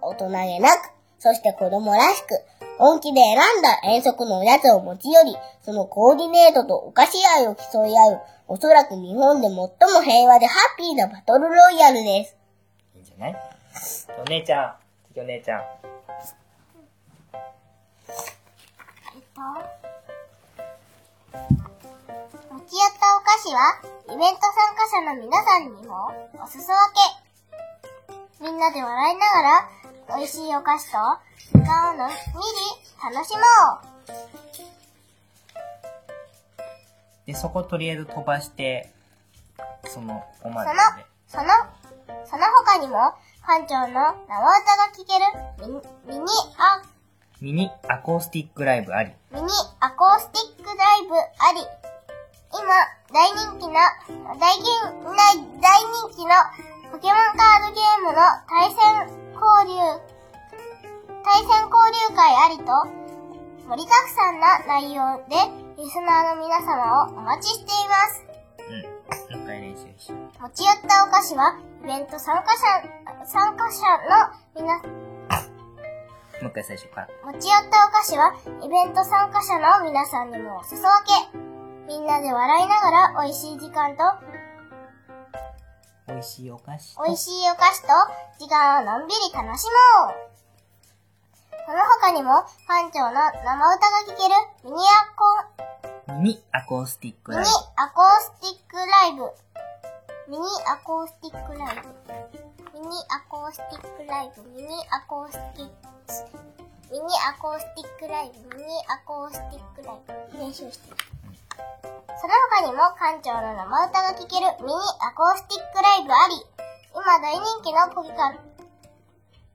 [0.00, 2.40] 大人げなく、そして子供らしく、
[2.78, 9.68] 本気で選んだ遠足のおやつを持ち寄り、そのコーディネートとお菓子愛を競い合う、おそらく日本で最も
[10.04, 12.36] 平和でハッピーなバトルロイヤルです。
[12.94, 13.36] いいんじゃない？
[14.24, 14.74] お姉ちゃん。
[15.18, 15.62] お姉ちゃん。
[19.34, 19.40] 持
[22.68, 26.92] ち寄ったお菓子は、イベント参加者の皆さんにもお裾分
[28.38, 28.44] け。
[28.44, 30.98] みんなで笑いながら、美味しいお菓子と
[31.58, 32.18] 時間をのんびり
[33.02, 33.40] 楽しも
[37.24, 38.92] で、そことりあえず飛ばして、
[39.86, 40.66] その、おまう。
[40.66, 40.72] で
[41.28, 41.48] その、その、
[42.26, 43.14] その他にも、
[43.46, 45.24] 館長の生歌が聴ける
[45.66, 46.26] ミニ、ミニ
[46.58, 46.82] ア、
[47.42, 49.10] ミニアコースティックライブあり。
[49.34, 49.48] ミニ
[49.80, 51.66] アコースティックライブあり。
[52.54, 52.70] 今、
[53.10, 53.82] 大人気な、
[54.38, 54.70] 大人、
[55.02, 56.30] 大大人気の
[56.92, 59.82] ポケモンカードゲームの対戦交流、
[61.26, 62.70] 対戦交流会ありと、
[63.66, 65.34] 盛りだくさんな内容で、
[65.82, 68.22] リスナーの皆様をお待ちしています。
[68.70, 68.82] うん。
[68.82, 70.12] もう一回練習し。
[70.12, 73.82] 持ち寄ったお菓子は、イベント参加者、参加者
[74.54, 75.01] の皆、
[76.42, 77.08] もう一回最初から。
[77.24, 81.38] 持ち寄ったお菓子は、イベント参加者の皆さんにもお裾分け。
[81.86, 84.02] みんなで笑いながら美味しい時間と、
[86.08, 87.88] 美味しいお菓子と美味しいお菓子と
[88.38, 89.70] 時間をのんびり楽しも
[90.10, 90.32] う
[91.64, 99.30] その他にも、館長の生歌が聴けるミニアコ、ミニアコースティックミニライアコースティックライブ。
[100.28, 101.76] ミニアコースティックライ
[102.32, 102.41] ブ。
[102.82, 104.42] ミニアコースティックライブ。
[104.58, 105.78] ミニアコースティック、
[106.90, 108.58] ミニアコースティックライブ。
[108.58, 110.02] ミニアコースティックライ
[110.34, 110.42] ブ。
[110.42, 110.96] 練習してる。
[112.18, 116.42] その他にも館長の生歌が聴けるミニアコースティックライブあり、
[116.90, 118.42] 今大人気のポケカル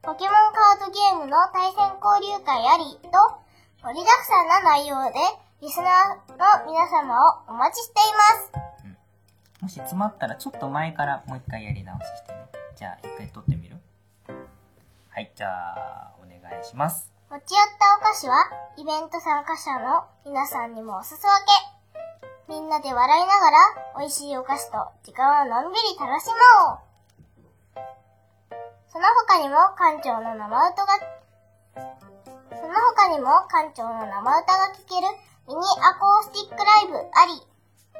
[0.07, 3.11] ポケモンカードゲームの対戦交流会ありと、
[3.83, 5.19] 盛りだくさんな内容で、
[5.59, 8.87] リスナーの皆様をお待ちしていま
[9.59, 9.59] す。
[9.59, 12.56] もし詰まったらちょっと前からもう一回やり直ししてね。
[12.77, 13.81] じゃあ一回撮ってみる？
[15.09, 17.09] はい、じゃあ、お願いします。
[17.25, 18.37] 持ち寄ったお菓子は、
[18.77, 21.25] イベント参加者の皆さんにもお裾分
[22.45, 22.53] け。
[22.53, 23.57] みんなで笑いながら、
[23.97, 27.81] 美味しいお菓子と時間をのんびり楽しもう。
[28.93, 31.01] その他にも、館長の生歌が、
[32.61, 35.09] その他にも、館長の生歌が聴ける
[35.49, 37.41] ミニアコースティックライブあり、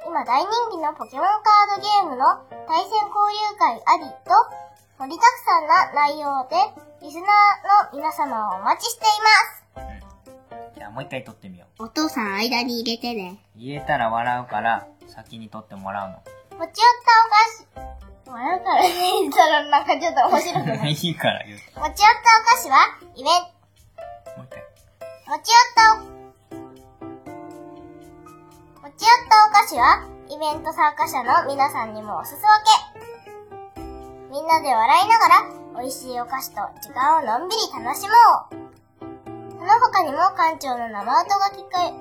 [0.06, 4.67] 今大人気のポケモンカードゲームの対戦交流会ありと、
[4.98, 6.56] 盛りだくさんな内容で、
[7.06, 9.08] リスナーの皆様をお待ちしてい
[9.78, 9.94] ま
[10.74, 10.76] す。
[10.76, 13.40] じゃあもう一回撮ってみよお父さん間に入れてね。
[13.56, 13.60] う。
[13.60, 16.16] 言えたら笑うから、先に撮ってもらうの。
[16.58, 17.94] 持ち寄ったお菓
[18.26, 18.32] 子。
[18.32, 18.90] 笑うからね、
[19.22, 20.92] 言ったらなんかちょっと面白くない。
[20.98, 22.78] いいから言うち寄ったお菓子は、
[23.14, 24.64] イベント、もう一回。
[25.28, 25.98] 持ち寄ったお、
[28.82, 32.87] 持ち寄ったお菓子は、イベント参加者の皆さんにもお裾分け。
[34.30, 38.14] みんなで笑いながら、美味しいお菓子と時間をのんびり楽しも
[38.52, 38.68] う。
[39.58, 41.96] その他にも館長の生歌が聞こえ、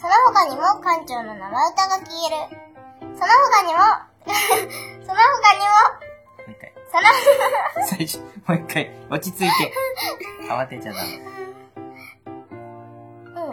[0.00, 2.56] その他にも館長の生歌が消える。
[3.00, 3.78] その他にも、
[5.04, 5.68] その他にも、
[6.40, 6.72] もう一回。
[6.90, 7.04] その、
[7.86, 8.90] 最初、もう一回。
[9.10, 9.74] 落ち着いて。
[10.48, 11.08] 慌てちゃダメ。
[11.08, 11.28] う
[13.28, 13.52] ん。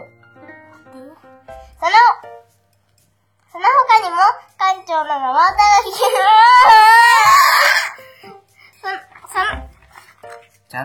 [1.78, 1.92] その、
[3.52, 4.16] その他にも、
[4.58, 6.20] 館長の生歌が聞ける。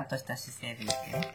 [0.05, 1.35] んとした姿勢で言ってね。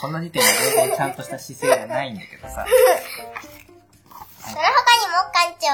[0.00, 2.66] この時点で全然ちゃんとした姿勢じゃないんだけどさ。
[2.66, 4.60] その他
[5.00, 5.72] にも館長、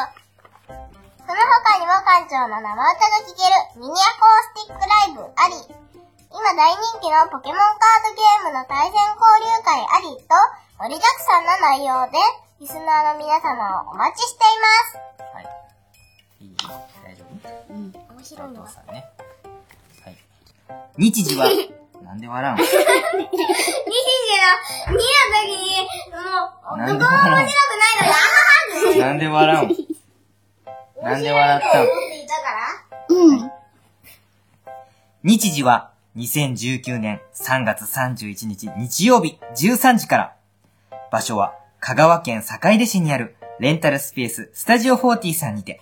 [1.26, 3.42] その他にも館長の生歌が聴け
[3.78, 5.74] るミニアコースティックライブあり、
[6.30, 10.30] 今大人気のポケモンカードゲームの対戦交流会ありと、
[10.78, 12.18] 盛りだくさんな内容で、
[12.60, 15.34] リスナーの皆様をお待ちしています。
[15.34, 15.50] はい。
[16.40, 16.56] いい？
[16.56, 17.74] 大丈夫？
[17.74, 17.90] うん。
[17.90, 18.68] 面お白いのは。
[18.68, 19.10] 父さんね。
[20.70, 21.02] はい。
[21.02, 21.46] 日時は、
[22.02, 22.82] なんで笑うのいいけど、
[24.92, 26.18] 見たときに、も
[26.74, 28.20] う、どこも面白くないのに、あは
[28.92, 29.90] はなんで笑うの
[31.02, 33.50] なんで笑ったのって言ったからうん。
[35.22, 40.36] 日時は2019年3月31日日曜日13時から。
[41.10, 45.80] 場所は香川県坂出市にあるレンタルスペーススタジオ40さんにて。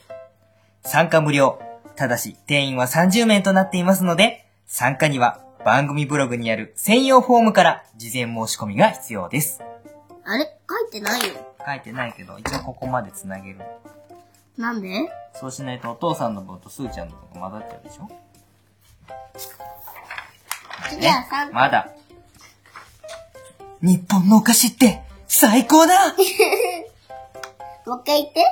[0.84, 1.60] 参加無料。
[1.96, 9.60] ただし定員は30名となっていますので、参加には番組ブログにある専用フォームから事前申し込みが必要です。
[10.24, 10.44] あれ？
[10.68, 11.34] 書いてないよ。
[11.66, 13.60] 書いてないけど、一応ここまで繋げる。
[14.58, 15.10] なんで？
[15.34, 18.08] そうしないとお父さんの分とすーちゃんの分が混ざっちゃうでしょ？
[20.90, 21.88] 次は3まだ。
[23.80, 25.94] 日本のお菓子って最高だ
[27.86, 28.44] もう一回言って。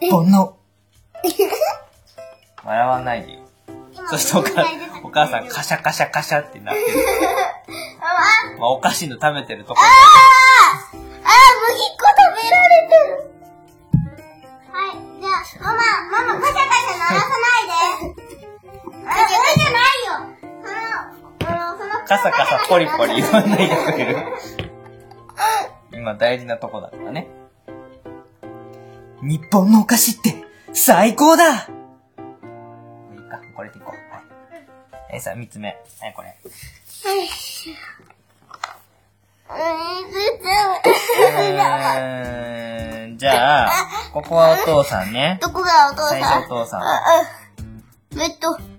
[0.00, 0.56] 日本の。
[2.64, 3.45] 笑わないでよ。
[4.10, 4.64] そしてお母
[5.02, 6.86] お母さんカシャカシャカシャってなってる。
[8.58, 10.86] まあ、お菓子の食べてるとこああ、
[11.68, 13.26] 麦っこ食べられてる。
[14.72, 15.80] はい、じゃあ、ママ、
[16.24, 18.22] ママ、カシャカシャ鳴らさないで。
[19.08, 20.16] あれ、俺じゃないよ。
[21.42, 24.16] その、その、カサカサポリポリ言わないでくれる
[25.92, 27.28] 今大事なとこだからね。
[29.22, 31.68] 日本のお菓子って最高だ
[35.16, 35.68] え、さあ、三つ目。
[35.68, 36.36] はい、これ。
[36.44, 43.70] うーん、じゃあ、
[44.12, 45.38] ここはお父さんね。
[45.40, 46.42] どこがお父最さん？
[46.42, 46.82] 初お父さん。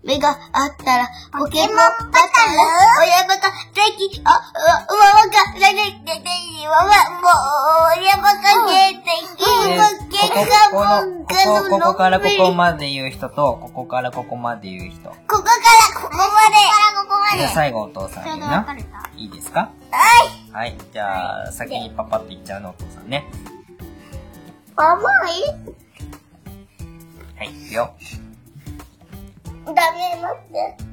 [0.07, 2.55] 目があったら、ポケモンバトル
[3.03, 6.87] 親バカ、でき、あ、うわ、わ、わか、でででで、わわ、
[7.19, 15.09] もう、親バカででき、でわここ、けがこの、ここ、からここまで言う人と、ここからここまで言う人。
[15.09, 16.23] ここからここまで。
[16.23, 17.39] からここまで。
[17.39, 18.77] じゃあ最後お父さん言うな。
[19.17, 20.51] いいですかはい。
[20.53, 20.77] はい。
[20.93, 23.25] じゃあ、先にパパって言っちゃうのお父さんね。
[24.77, 25.03] 甘い
[27.37, 27.93] はい、いくよ。
[29.73, 30.87] ダメ、待って。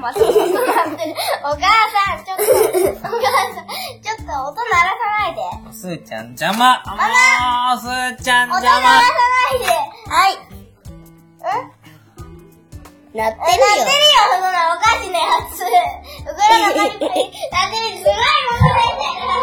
[0.00, 1.14] また音鳴ってる。
[1.42, 3.66] お母さん、ちょっと、お母さん、
[4.02, 5.72] ちょっと音鳴らさないで。
[5.72, 6.94] すーちゃん邪魔も
[7.76, 9.64] う、すーちゃん音鳴らさ邪魔ないで。
[10.10, 10.56] はい。
[13.16, 14.28] なってえ、るよ鳴ってるよ、。
[14.30, 15.64] そんなおかしなやつ。
[15.64, 18.22] うぐらがパリパリ、鳴ってる、すごい
[18.56, 19.35] 戻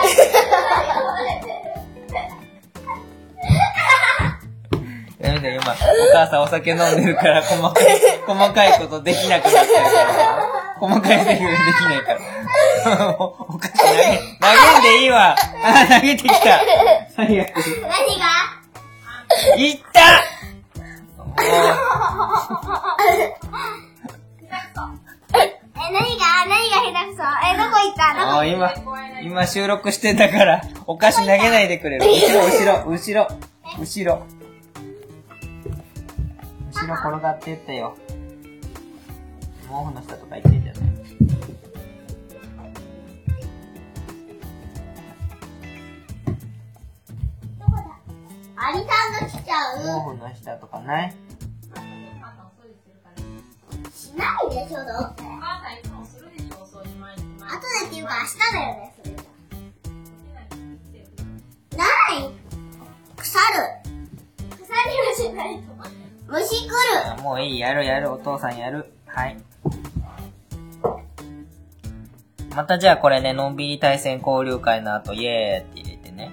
[6.12, 7.86] 母さんお酒飲んでるから、細かい、
[8.26, 10.50] 細かいことできなくなってるから。
[10.80, 12.20] 細かいセリフできないから。
[13.20, 15.36] おお菓子投げ、投げんでいいわ。
[15.64, 16.36] あ、投げてきた。
[17.16, 17.50] 最悪。
[17.56, 18.26] 何が？
[19.58, 20.00] いった
[21.24, 21.34] も
[25.34, 26.24] え、何が？
[26.46, 27.24] 何が下手くそ？
[27.24, 28.04] え、どこ行った？
[28.14, 28.74] う、どこもう今、
[29.24, 32.06] 今収録してたから、お菓子投げないでくれる。
[32.06, 33.28] 後ろ、後ろ、後ろ、
[33.80, 34.24] 後ろ。
[36.84, 37.96] 後ろ転がっていったよ。
[39.70, 40.84] 毛布の下とか行ってんじゃない？
[48.56, 49.78] アリさんが来ちゃう？
[49.80, 49.84] 毛
[50.18, 51.16] 布の下とかない？
[53.96, 55.24] しないでしょ、どうせ。
[55.24, 57.24] お母さんいつもするでしょ、掃除前に。
[57.24, 61.78] 後でっていうか明日だよね、それじゃ。
[61.78, 62.30] ない
[63.16, 63.44] 腐る。
[64.52, 65.74] 腐りはしないと。
[66.34, 66.74] 虫来る。
[67.12, 68.92] あもういい、やるやる、お父さんやる。
[69.06, 69.38] はい。
[72.56, 76.32] またじゃあこれね、のんびり対戦交流会の後、イエーって入れてね。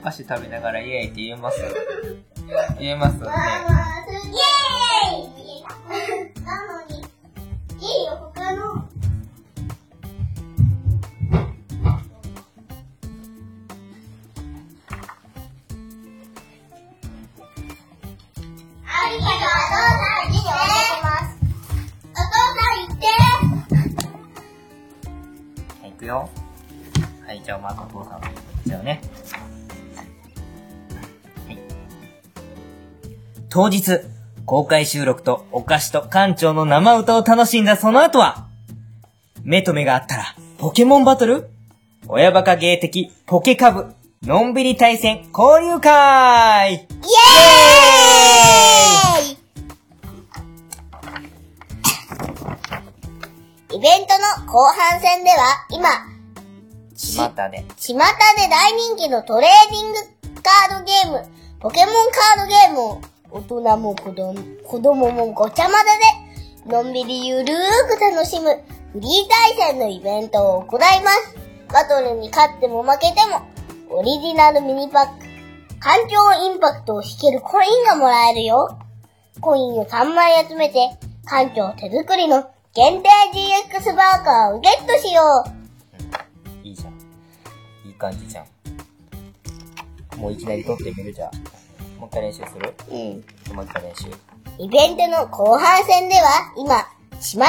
[0.00, 1.60] お菓子食べながらイエーイって言えます？
[2.80, 3.28] 言えますね。
[3.28, 8.88] イエーイなのに、いいよ、他の。
[26.08, 26.28] よ。
[27.26, 29.00] はい、じゃあまずお父さんこっちをね。
[31.46, 31.58] はい。
[33.48, 34.00] 当日、
[34.44, 38.48] 公開収録とお菓子と館長の生歌を楽しんだその後は、
[39.44, 41.48] 目と目があったら、ポケモンバトル
[42.08, 46.84] 親バカ芸的ポケカブ、のんびり対戦交流会イエー
[47.74, 47.77] イ
[53.70, 55.90] イベントの後半戦では、今、
[57.18, 57.66] またね。
[57.76, 58.00] 巷で
[58.48, 59.98] 大人気のトレーディング
[60.42, 61.22] カードゲーム、
[61.60, 63.00] ポケモンカードゲームを
[63.30, 65.78] 大人も子供子供もごちゃ混ぜ
[66.64, 68.46] で、のんびりゆるーく楽しむ
[68.94, 69.28] フリー
[69.58, 71.36] 対戦のイベントを行います。
[71.70, 73.42] バトルに勝っても負けても、
[73.90, 75.26] オリジナルミニパック、
[75.78, 78.78] 環境インパクトを引けるコインがもらえるよ。
[79.42, 85.22] コインを3枚集めて、館長手作りの限定 GX バーカーをゲットしよ
[86.64, 86.66] う。
[86.66, 86.92] いいじゃん。
[87.88, 88.46] いい感じじゃん。
[90.20, 91.30] もういきなり撮ってみるじゃん。
[91.98, 92.74] もう一回練習する？
[92.90, 93.24] うん。
[93.56, 94.08] もう一回練習。
[94.58, 96.86] イベントの後半戦では、今、
[97.20, 97.46] 巷で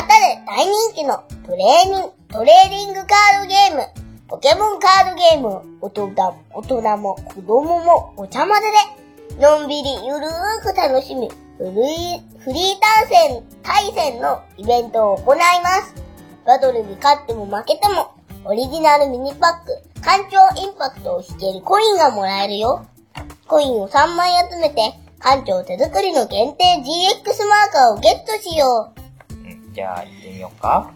[0.47, 3.88] 大人気のトレーニング、トレーディングカードゲーム、
[4.27, 6.12] ポケモンカードゲームを大人
[6.53, 8.77] 大人も子供もお茶まぜで、
[9.39, 15.95] のんびりゆるーく楽しみ、フリー、フリー対戦、対戦のイベントを行います。
[16.45, 18.12] バトルに勝っても負けても、
[18.43, 22.86] オリジナルミニパック、環境インパクトを引けるコインがもらえるよ。
[23.47, 28.91] コインを3枚集めて、館長手作りの限定 GX マーカーをゲットしよ
[29.30, 29.34] う。
[29.36, 30.91] うん、じゃあ行ってみようか。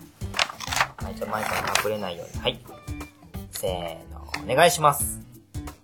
[0.97, 2.41] はい、じゃあ前から隠れないように。
[2.41, 2.59] はい。
[3.51, 5.21] せーの、お願いします。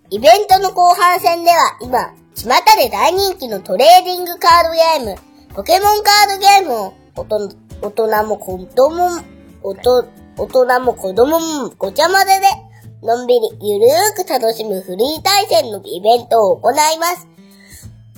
[0.10, 4.72] イベントの後半戦では今、巷で大人気のトレーディングカード
[5.04, 5.20] ゲーム、
[5.54, 6.94] ポケモンカードゲームを
[7.82, 9.22] 大人も子供も、
[9.62, 9.76] 大
[10.48, 17.28] 人も子供もごちゃ混ぜで、のんびりゆるーく楽しむフリー対戦のイベントを行います。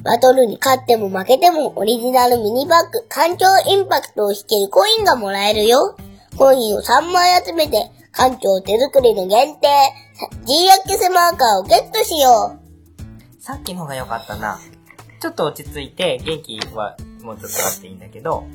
[0.03, 5.95] バトルに勝っても負けてもオリジナルミニバッグ、環境インパクトを引けるコインがもらえるよ。
[6.37, 9.67] コインを3枚集めて、館長手作りの限定、
[10.45, 12.60] GX マーカーをゲットしよう。
[13.41, 14.59] さっきの方が良かったな。
[15.19, 18.45] ちょっと落ち着いて、元気はもうちょっとあっていいんだけど、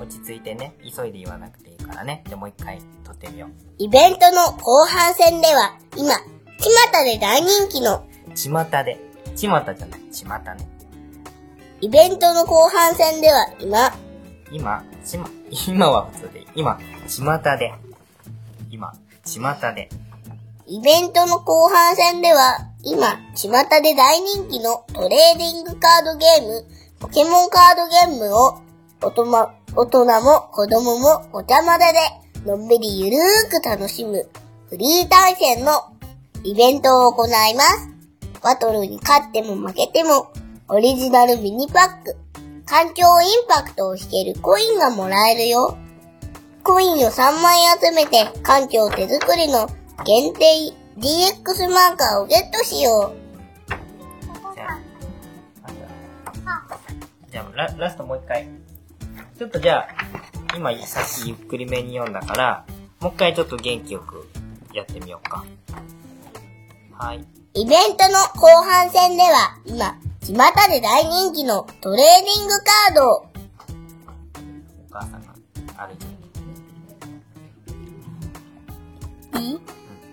[0.00, 2.24] 落ち着いてね、急いで言わなくていいからね。
[2.26, 8.32] じゃあもう一回撮ってみよイベントの後半戦では、今、巷で大人気の、う。
[8.34, 8.98] ちまたで。
[9.36, 10.66] ちまたじゃない、ちまたね。
[11.82, 13.92] イベントの後半戦では今、
[14.50, 15.28] 今、ちま、
[15.68, 17.74] 今は普通で、今、巷で、
[18.70, 18.94] 今、
[19.26, 19.90] 巷で、
[20.70, 23.48] イベントの後半戦では、今、巷
[23.80, 26.62] で大人気のトレーディングカードゲーム、
[27.00, 28.58] ポケモンカードゲームを、
[29.00, 31.86] 大人大人も子供もお茶まで
[32.44, 34.28] で、のんびりゆるーく楽しむ、
[34.68, 35.70] フリー対戦の
[36.44, 37.88] イベントを行います。
[38.42, 40.30] バトルに勝っても負けても、
[40.68, 42.14] オリジナルミニパック、
[42.66, 45.78] 環境インパクトを引けるコインがもらえるよ。
[46.62, 49.66] コインを3枚集めて、環境手作りの
[50.04, 53.12] 限定 DX マーカーをゲットしよ
[54.54, 54.78] じゃあ、
[55.64, 55.86] あじゃ
[56.46, 56.78] あ
[57.30, 58.48] じゃあラ、ラストもう一回。
[59.38, 59.88] ちょっとじゃあ、
[60.56, 62.64] 今さっきゆっくりめに読んだから、
[63.00, 64.28] もう一回ちょっと元気よく
[64.72, 65.44] やってみようか。
[66.92, 67.18] はい。
[67.18, 67.26] う。
[67.54, 70.32] イベントの後半戦では、今、巷
[70.68, 75.34] で大人気のトレーディングカードを、お母さんが
[75.76, 76.18] 歩いてる。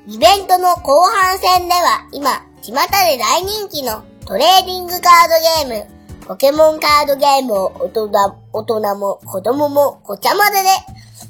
[0.07, 2.29] イベントの後半戦では、今、
[2.61, 8.11] 巷で大人気のトレーディングカードゲーム、ポケモンカードゲームを大人
[8.53, 10.61] 大人も子供もごちゃ混ぜ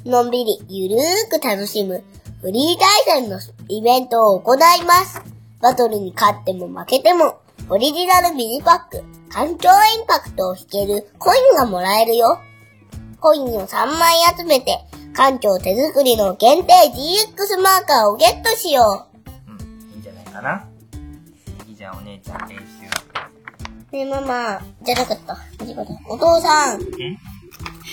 [0.04, 2.04] で、のんびりゆるーく楽しむ
[2.42, 5.22] フリー対戦のイベントを行います。
[5.62, 7.38] バトルに勝っても負けても、
[7.70, 12.38] オリジナルミニパック、環境インパクトを引けるコインがもらえるよ。
[13.20, 14.84] コインを3枚集めて、
[15.16, 19.06] 館長手作りの限定 GX マーカーをゲットしよ
[19.48, 20.66] うん、いいんじゃないかな。
[21.60, 22.62] 次じゃあお姉ちゃん練習。
[22.62, 23.92] う。
[23.92, 25.38] ねえママ、じゃなかった。
[26.08, 26.86] お父さん、うん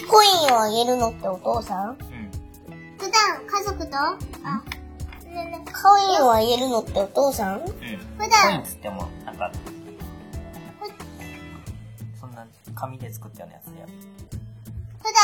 [0.10, 1.90] コインをあげるのってお父さん？
[1.92, 1.98] うん。
[2.98, 3.12] 普段
[3.48, 4.18] 家族と、あ、ね
[5.28, 7.60] えねえコインをあげるのってお父さん？
[7.60, 7.68] うん。
[7.68, 7.74] 普
[8.18, 9.52] コイン段、つっても、なんか、
[12.20, 12.46] そんな
[12.76, 13.88] 紙で作ったようなやつだよ。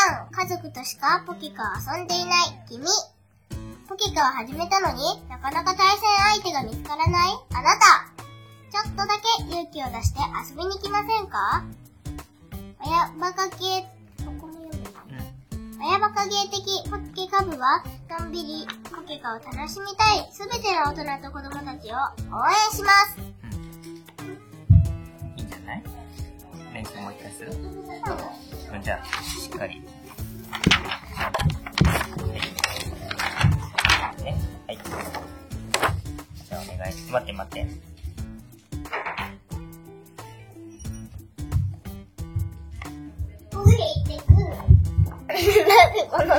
[0.10, 2.84] 普段家族としかポケカを遊んでいない君。
[3.88, 6.01] ポケカを始めたのになかなか対戦
[6.41, 8.10] 相手が見つからないあなた。
[8.72, 9.05] ちょっとだ
[9.38, 11.64] け勇気を出して遊びに来ませんか？
[12.82, 13.86] 親バカ系、
[14.26, 15.18] ここも読む
[15.53, 15.80] うん。
[15.80, 17.84] 親バカ芸的ポケカ部は、
[18.20, 21.97] のんびりポケカを楽しみたいすべての大人と子供たちを
[22.36, 23.20] 応援します。
[25.38, 25.84] いいんじゃない？
[26.74, 27.53] 練習もう一回する？
[28.72, 29.84] うん、じゃあ、しっかり。
[37.12, 37.89] 待って待って。
[45.39, 46.36] なんでこの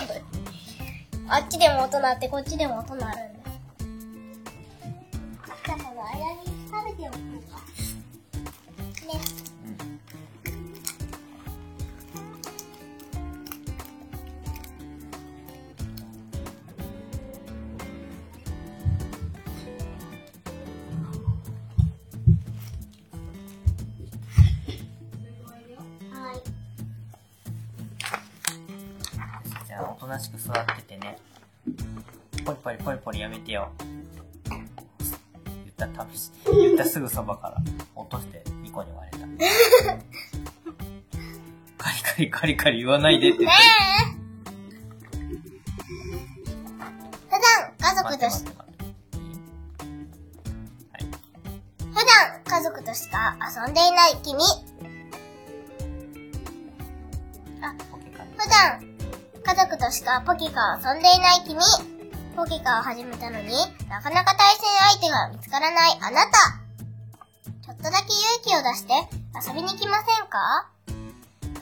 [1.33, 3.39] あっちでも音鳴ってこっちでも音鳴るんだ。
[33.51, 34.14] ポリやめて
[34.51, 34.61] よ。
[35.44, 37.57] 言ったたぶし、言ったすぐそばから
[37.96, 39.26] 落として2個に割れた。
[41.78, 43.57] カリカリカリカリ言わないでって言って。
[47.28, 47.40] 普段
[47.78, 48.55] 家族とし待っ。
[51.78, 52.07] 普段
[52.44, 54.38] 家族としか遊んでいない君。
[58.36, 58.80] 普段
[59.42, 61.59] 家族としかポケカを遊んでいない君。
[62.37, 63.49] ポケカを始めたのに
[63.89, 66.59] なかなか対戦相手が見つからないあなた。
[67.62, 68.93] ちょっとだけ勇気を出して
[69.47, 70.68] 遊びに来ませんか？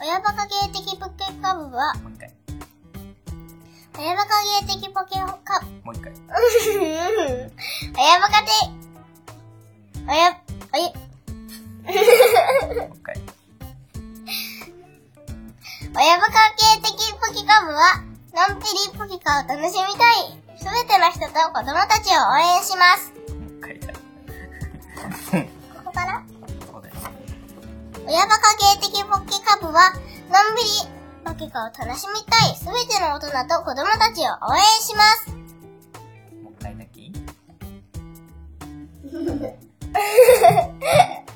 [0.01, 2.33] 親バカ芸的ポケカ部は、もう一回。
[3.97, 4.29] 親バカ
[4.61, 5.25] 芸的ポケカ、
[5.83, 6.13] もう一回。
[7.97, 8.47] 親バカで、
[10.07, 10.39] 親、
[10.71, 10.99] 親、も
[12.93, 13.19] う一回。
[15.95, 18.01] 親バカ系的ポケカ部は、
[18.47, 20.38] のんびりポケカを楽しみたい。
[20.59, 23.13] すべての人と子供たちを応援します。
[23.33, 23.93] もう一回だ。
[23.93, 23.99] こ
[25.85, 26.23] こから？
[26.71, 26.97] そうです。
[28.05, 29.97] 親バカ系的ポケカ部は、の
[30.51, 30.67] んびり
[31.25, 32.55] ポケカを楽しみたい。
[32.55, 35.29] すべての大人と子供たちを応援します。
[36.43, 36.99] もう一回だけ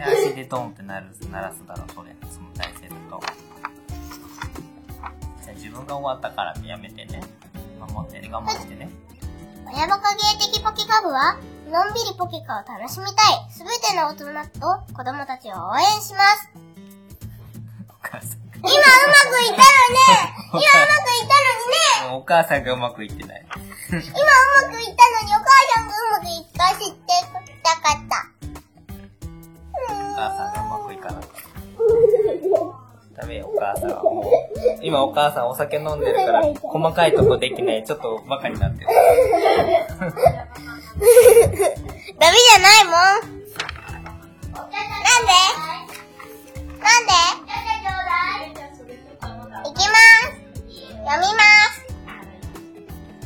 [0.00, 2.16] 対足でドンってなる、鳴らすだろ、それ。
[2.30, 3.20] その体勢だと。
[5.44, 7.22] じゃあ自分が終わったからってやめてね。
[7.78, 8.88] 守ってね、我慢してね。
[9.72, 11.36] 親バカ芸的ポケカ部は、
[11.70, 14.24] のんびりポケカを楽しみたい、すべての大人
[14.58, 16.50] と子供たちを応援します。
[17.88, 20.04] お母さん今うまくいったのね
[20.52, 23.46] 今うまくいったのにねお母さんがうまくいってない。
[23.46, 27.29] 今うまくいったのにお母さんがうまくいったしって
[30.20, 31.22] 母さんがうまくいかなかっ
[33.16, 33.22] た。
[33.22, 34.24] ダメよ、お母さんはもう。
[34.82, 37.84] 今お母さんお酒飲んでるから、細かいとこできない。
[37.84, 38.86] ちょっとバカになってる。
[38.86, 38.94] ダ
[42.30, 42.94] メじゃないもん。
[42.94, 44.76] なんで？
[46.78, 47.12] なんで？
[49.64, 50.00] 行きます。
[51.06, 51.42] 読みま
[51.72, 51.80] す。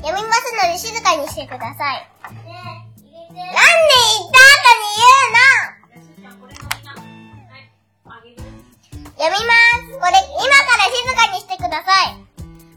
[0.03, 2.14] 読みますので静かにしてください。
[9.25, 9.89] 読みます。
[9.89, 10.13] これ、今か
[10.77, 12.21] ら静かにしてください。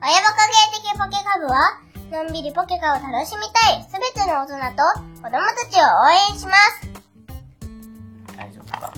[0.01, 4.83] 親バカ芸的ポケカ部は、のんびりポケカを楽しみたい、すべての大人と
[5.21, 6.87] 子供たちを応援します。
[8.37, 8.79] 大丈夫か？
[8.79, 8.93] わ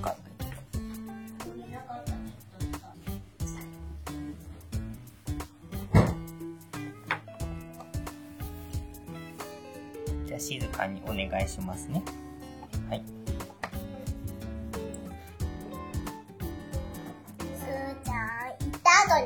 [0.00, 0.52] かんないけど。
[10.26, 12.02] じゃあ静かにお願いしますね。
[12.90, 13.02] はい。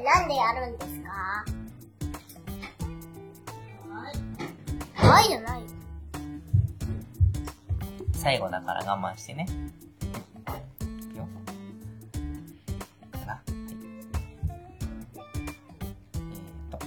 [0.06, 1.44] なんでやるんですか？
[3.90, 4.14] はい。
[4.94, 5.66] はいじゃないよ。
[8.14, 9.46] 最後だから我慢してね。
[9.50, 11.26] いくよ。
[13.12, 13.32] かな。
[13.34, 13.44] はい。
[15.84, 16.84] えーと、は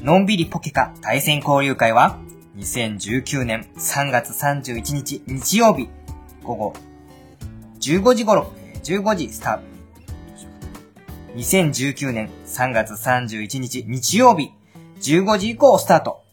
[0.00, 0.04] い。
[0.04, 2.18] のんびりポケカ対戦交流会は、
[2.56, 5.88] 2019年3月31日日曜日、
[6.42, 6.72] 午後
[7.80, 9.69] 15時頃、えー15時スタート。
[11.36, 14.50] 2019年3月31日日曜日、
[15.00, 16.24] 15時以降スタート。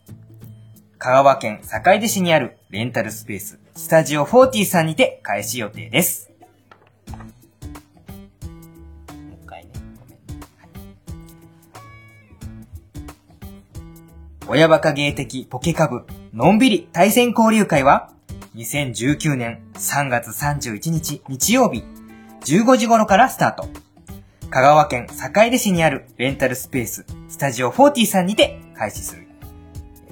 [0.98, 6.32] 香川県坂出市にあるレンタルスペース、スタジオ40さんにて開始予定です。
[7.12, 7.20] もう
[9.43, 10.26] 一回ね、ごめんね。
[14.48, 18.10] 親バカ芸的ポケカブ、のんびり対戦交流会は、
[18.56, 21.84] 2019年3月31日日曜日、
[22.45, 23.87] 15時頃からスタート。
[24.50, 29.28] 香川県坂出市にあるレンタルスペース、スタジオ40さんにて開始する。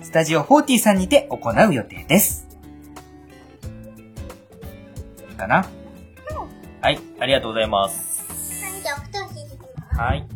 [0.01, 2.45] スタジオ40さんにて行う予定です。
[5.29, 5.65] いいかな？
[6.81, 8.25] はい、ありがとうございます。
[9.97, 10.27] はい、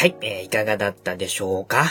[0.00, 0.16] はい。
[0.22, 1.84] えー、いかがだったでしょうか？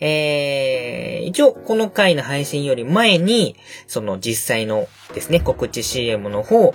[0.00, 3.54] えー、一応、この回の配信より前に、
[3.86, 6.74] その実際のですね、告知 CM の方、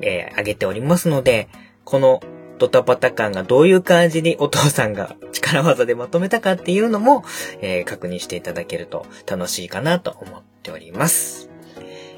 [0.00, 1.48] えー、上げておりますので、
[1.84, 2.22] この
[2.58, 7.24] ドタバタ感がどういう感じにお父さんが力技でまとめたかっていうのも、
[7.60, 11.50] えー確認していただけると楽しいかなと思っております。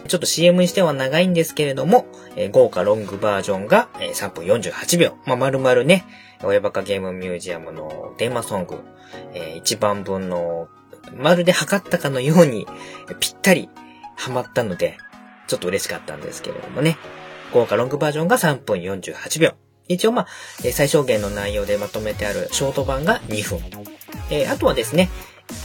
[0.09, 2.06] ちょっと CM にしては長いんですけれども、
[2.36, 5.16] えー豪華ロングバージョンが、えー3分48秒。
[5.26, 6.04] まあ、丸々ね、
[6.42, 8.80] 親バカゲームミュージアムのテーマソング、
[9.34, 10.68] えー1番分の、
[11.16, 12.66] まるで測ったかのように、
[13.20, 13.68] ぴったり
[14.16, 14.96] ハマったので、
[15.46, 16.98] ちょっと嬉しかったんですけれどもね。
[17.52, 19.52] 豪華ロングバージョンが3分48秒。
[19.90, 20.26] 一応まあ、
[20.64, 23.59] えー最小限の内容でまとめてあるショート版が2分。
[24.30, 25.09] えーあとはですね、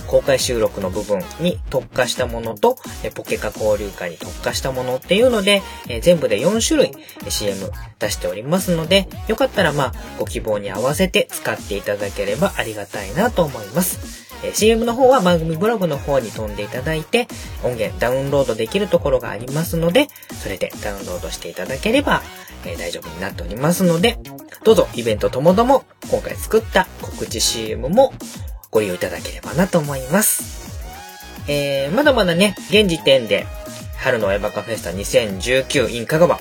[0.07, 6.91] 公開収録の部分に特化したものと、えポケカ交流会に特化したものっていうので、え全部で4種類
[7.29, 14.23] CM 出しておりますので、よかったらまあ、ご希望に合わせて使っていただければありがたいなと思います。
[14.43, 17.27] え CM の方は番組ブログの方に飛んでいただいて、
[17.63, 20.07] 音源ダウンロードできるところがありますので、
[20.41, 22.21] それでダウンロードしていただければ、
[22.65, 24.19] え大丈夫になっておりますので、
[24.63, 28.13] どうぞイベントともども今回作った告知 CM も
[28.73, 30.73] ご利用いただければなと思います。
[31.47, 33.45] えー、まだまだね、現時点で、
[33.97, 36.39] 春の親バカフェスタ2019 in 香川、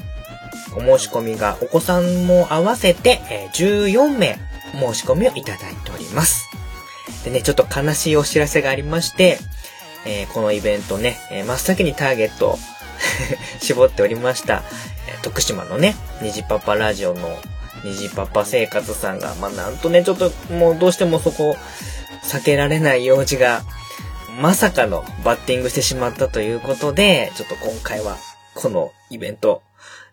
[0.74, 4.38] お申し込みがお子さんも合わせて、え14名
[4.72, 6.48] 申し込みをいただいております。
[7.24, 9.38] でね、ちょっと悲しいお知らせがありまして、
[10.06, 12.58] えーこのイベントね、えー真っ先にターゲットを
[13.60, 14.62] 絞っておりました、
[15.06, 17.38] え徳島のね、虹パパラジオの
[17.84, 21.56] 虹パパ生活さんが、まあ、なんとね、ちょっともうどうしてもそこ、
[22.22, 23.62] 避けられない用事が、
[24.40, 28.16] まさかのバッティングしてしまったということで、ちょっと今回は、
[28.54, 29.62] このイベント、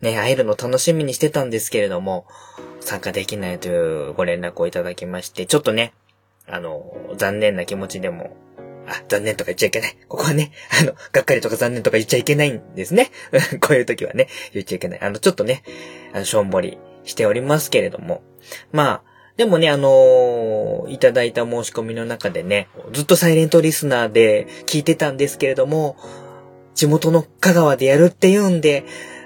[0.02, 2.26] ね、会えるの楽しみにしてたんですけれども、
[2.80, 5.94] 参加できないというご連絡をいただきまして、ちょっとね、
[6.48, 6.84] あの、
[7.16, 8.36] 残念な気持ちでも
[8.90, 9.96] あ、残念とか言っちゃいけない。
[10.08, 10.52] ここはね、
[10.82, 13.12] あの、がっかりとか残念とか言っちゃいけないんですね。
[13.62, 15.02] こういう時はね、言っちゃいけない。
[15.02, 15.64] あの、ちょっとね、
[16.14, 18.24] あの、しょんぼりしておりますけれども。
[18.72, 19.09] まあ、
[19.40, 25.96] でもね、あのーいただいた申し込みの中でね、ずっとサイレントリスナーで聞いてたんですけれども、
[26.76, 28.84] 地元の香川でやるって言うんで、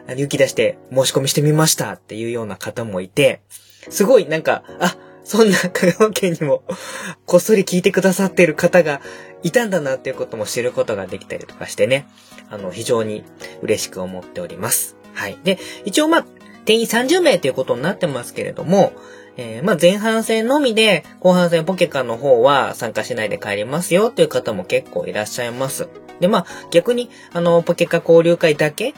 [0.08, 3.42] 勇気出して申し込みしてみましたっていうような方もいて、
[3.90, 6.62] すごいなんか、あ、そんな香川県にも、
[7.26, 9.02] こっそり聞いてくださってる方が
[9.42, 12.06] いたんだなっていうことも知ることができたりとかしてね、
[12.52, 13.24] あの、非常に
[13.64, 14.96] 嬉しく思っております。
[15.16, 15.40] はい。
[15.44, 16.26] で、一応まあ、
[16.66, 18.94] 定員30名ということになってますけれども、
[19.38, 25.88] えーまあ前半戦のみで、後半戦ポケカの方は参加しないで帰りますよという方も結構いらっしゃいます。
[26.20, 28.94] で、まあ逆に、あの、ポケカ交流会だけ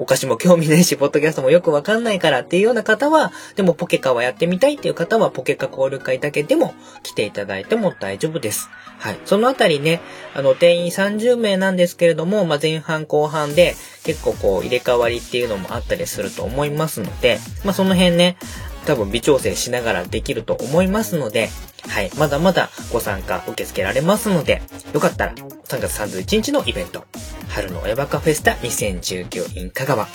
[0.00, 8.70] お菓子も興味ないし、ポッドキャストもよくわかんないからっていうような方は、でもポケカはやってみたいっていう方は、ポケカ交流会だけでも来ていただいても大丈夫です。
[8.98, 9.18] はい。
[9.26, 10.00] そのあたりね、
[10.34, 18.38] あの、定員30名なんですけれども、まあ、前半後半で結構こう入れ替わりっていうのもあったりすると思いますので、まあ、その辺ね、
[18.90, 21.48] 多分微調整しながらできると思いますので、
[21.88, 22.10] はい。
[22.18, 24.62] まだまだご参加受け付けられますので、
[24.92, 27.04] よかったら3月31日のイベント、
[27.50, 30.08] 春の親バカフェスタ 2019in 香川。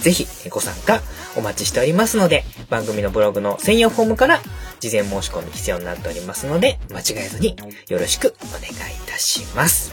[0.00, 1.00] ぜひご参加
[1.36, 4.40] お待ちしておりますので、番組のブログの専用フォームから
[4.80, 7.54] 事前申し込み必要になっておりますので、間違えずに
[7.88, 8.74] よろしくお願いい
[9.06, 9.92] たします。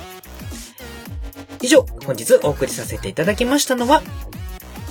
[1.61, 4.01] 以上、本日お送りさせていただきましたのは、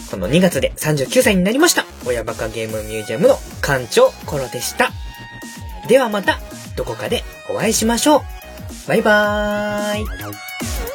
[0.08, 4.90] この2月で39歳になりました、親バカゲームミュージアムの館長コロでした。
[5.88, 6.38] ではまた、
[6.76, 8.20] どこかでお会いしましょう。
[8.88, 10.87] バイバーイ。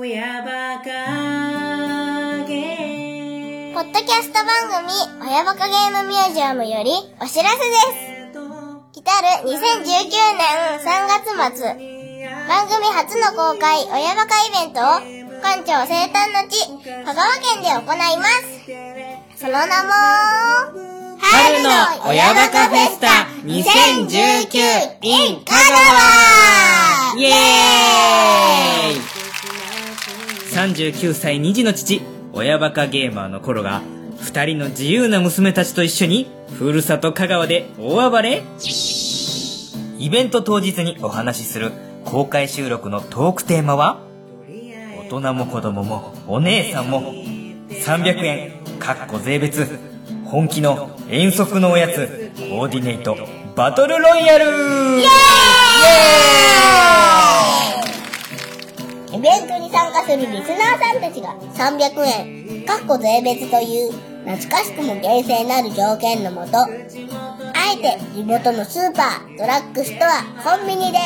[0.00, 4.94] 親バカゲポッドキャスト番組、
[5.28, 7.64] 親バカゲームミュージアムよりお知らせで
[8.30, 8.38] す。
[8.92, 9.58] 来たる2019
[10.38, 10.86] 年3
[11.42, 11.66] 月末、
[12.46, 14.84] 番組初の公開親バカイベントを
[15.42, 16.64] 館長生誕の地、
[17.04, 18.54] 香川県で行います。
[19.34, 19.90] その名も、
[21.20, 21.70] 春の
[22.08, 29.17] 親バカフェスタ2019 in 香川イエーイ
[30.58, 32.02] !39 歳2児の父、
[32.32, 33.80] 親バカゲーマーの頃が、
[34.20, 36.28] 二人の自由な娘たちと一緒に、
[36.58, 38.42] ふるさと香川で大暴れ。
[39.98, 41.70] イベント当日にお話しする
[42.04, 44.00] 公開収録のトークテーマは、
[45.08, 47.12] 大人も子供もお姉さんも
[47.70, 49.78] 300円かっこ税別。
[50.24, 53.16] 本気の遠足のおやつコーディネート
[53.56, 54.44] バトルロイヤル。
[54.44, 55.04] イエ
[56.56, 56.57] イ！
[59.20, 63.92] ベントに参加するリスナーさんたちが300円、かっこ税別という
[64.26, 66.66] 懐かしくも厳正なる条件のもと、あ
[67.74, 70.98] えて地元のスーパー、ドラッグストア、コンビニで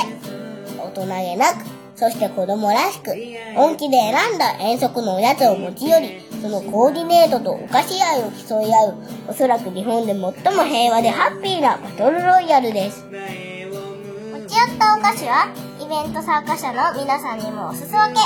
[0.78, 3.14] 大人げなく、そして子供らしく、
[3.54, 8.94] 本気で選んだ遠足のおやつを持ち寄り、そのコーディネートとお菓子愛を競い合う、
[9.28, 10.32] おそらく日本で最も
[10.64, 13.04] 平和でハッピーなバトルロイヤルです。
[13.04, 13.10] 持
[14.48, 18.20] ち寄ったお菓子は、イベント参加者の皆さんにもおすす分け。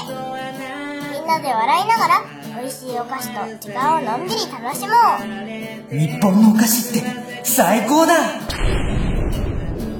[1.12, 2.22] みんなで笑いながら、
[2.60, 4.94] 美味しいお菓子と時間をのんびり楽しも
[5.90, 5.96] う。
[5.98, 7.08] 日本のお菓子って
[7.42, 8.14] 最高だ。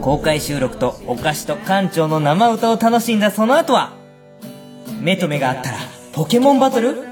[0.00, 3.94] 公開収録とお菓子と館長の生歌を楽しんだその後は
[5.00, 5.78] 目と目があったら
[6.12, 7.02] ポケモンバトル？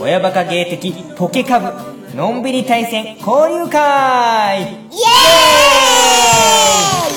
[0.00, 2.16] 親バカ芸的ポケカブ？
[2.16, 4.62] のんびり対戦交流会！
[4.62, 4.70] イエー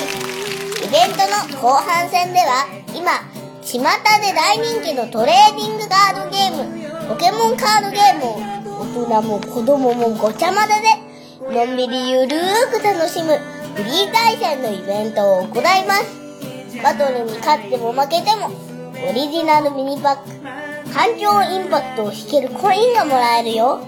[0.02, 0.03] イ
[0.94, 3.10] ベントの後半戦では今
[3.66, 10.74] 巷で大人気のトレーディングカードゲームポケモンカードゲームを大人も子供もごちゃ混ぜ
[11.50, 13.36] でのんびりゆるーく楽しむ
[13.74, 16.80] フリー対戦のイベントを行います。
[16.80, 18.52] バトルに勝っても負けても
[19.10, 23.80] オリジナルミニパック環境インパクトを引けるコインがもらえるよ。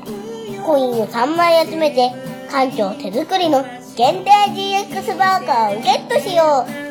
[0.67, 2.11] コインを3枚集めて
[2.51, 3.65] 館長手作りの
[3.97, 6.86] 限定 GX バーカーをゲットしよう。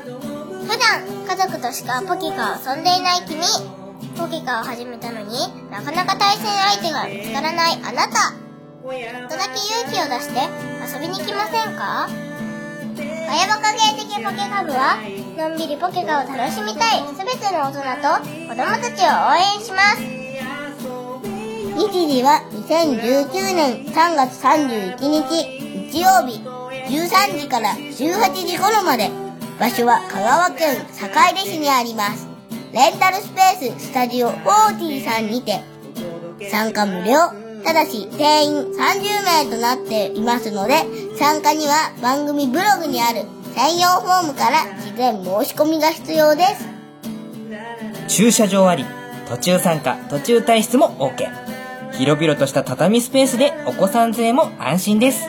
[0.68, 3.42] 普段家族としかポケカを遊んでいない君
[4.18, 5.38] ポケカを始めたのに
[5.72, 8.32] なかなか対戦相手が見つからないあなた。
[8.32, 10.40] ちょっとだけ勇気を出して
[10.94, 12.08] 遊びに来ませんか？
[12.98, 14.98] 親バカ芸的ポケカ部は
[15.38, 20.02] のんびりポケカを楽しみたい全ての大人と子供たちを応援します。
[21.76, 25.26] 日時は2019年3月31日
[25.92, 26.40] 日曜日
[26.88, 29.10] 13時から18時頃まで
[29.60, 32.28] 場所は香川県坂出市にあります
[32.74, 35.62] レンタルスペーススタジオ40さんにて
[36.50, 37.16] 参加無料
[37.64, 40.76] ただし定員30名となっていますので
[41.18, 43.22] 参加には番組ブログにある
[43.56, 46.76] 専用フォームから事前申し込みが必要です
[48.08, 48.86] 駐車場あり、
[49.28, 51.28] 途中参加、途中退出も OK。
[51.94, 55.28] 広々とした畳スペースでお子さん連れも安心です。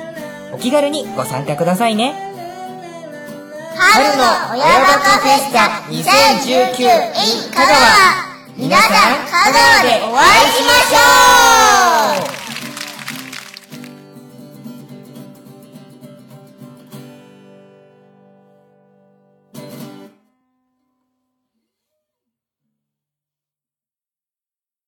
[0.53, 2.26] お気軽にご参加くださいね。
[3.79, 4.25] 春の
[4.55, 8.27] 親バカフェスタ2019 in 香川。
[8.57, 8.91] 皆さん
[9.27, 12.36] 香川でお会いしましょう。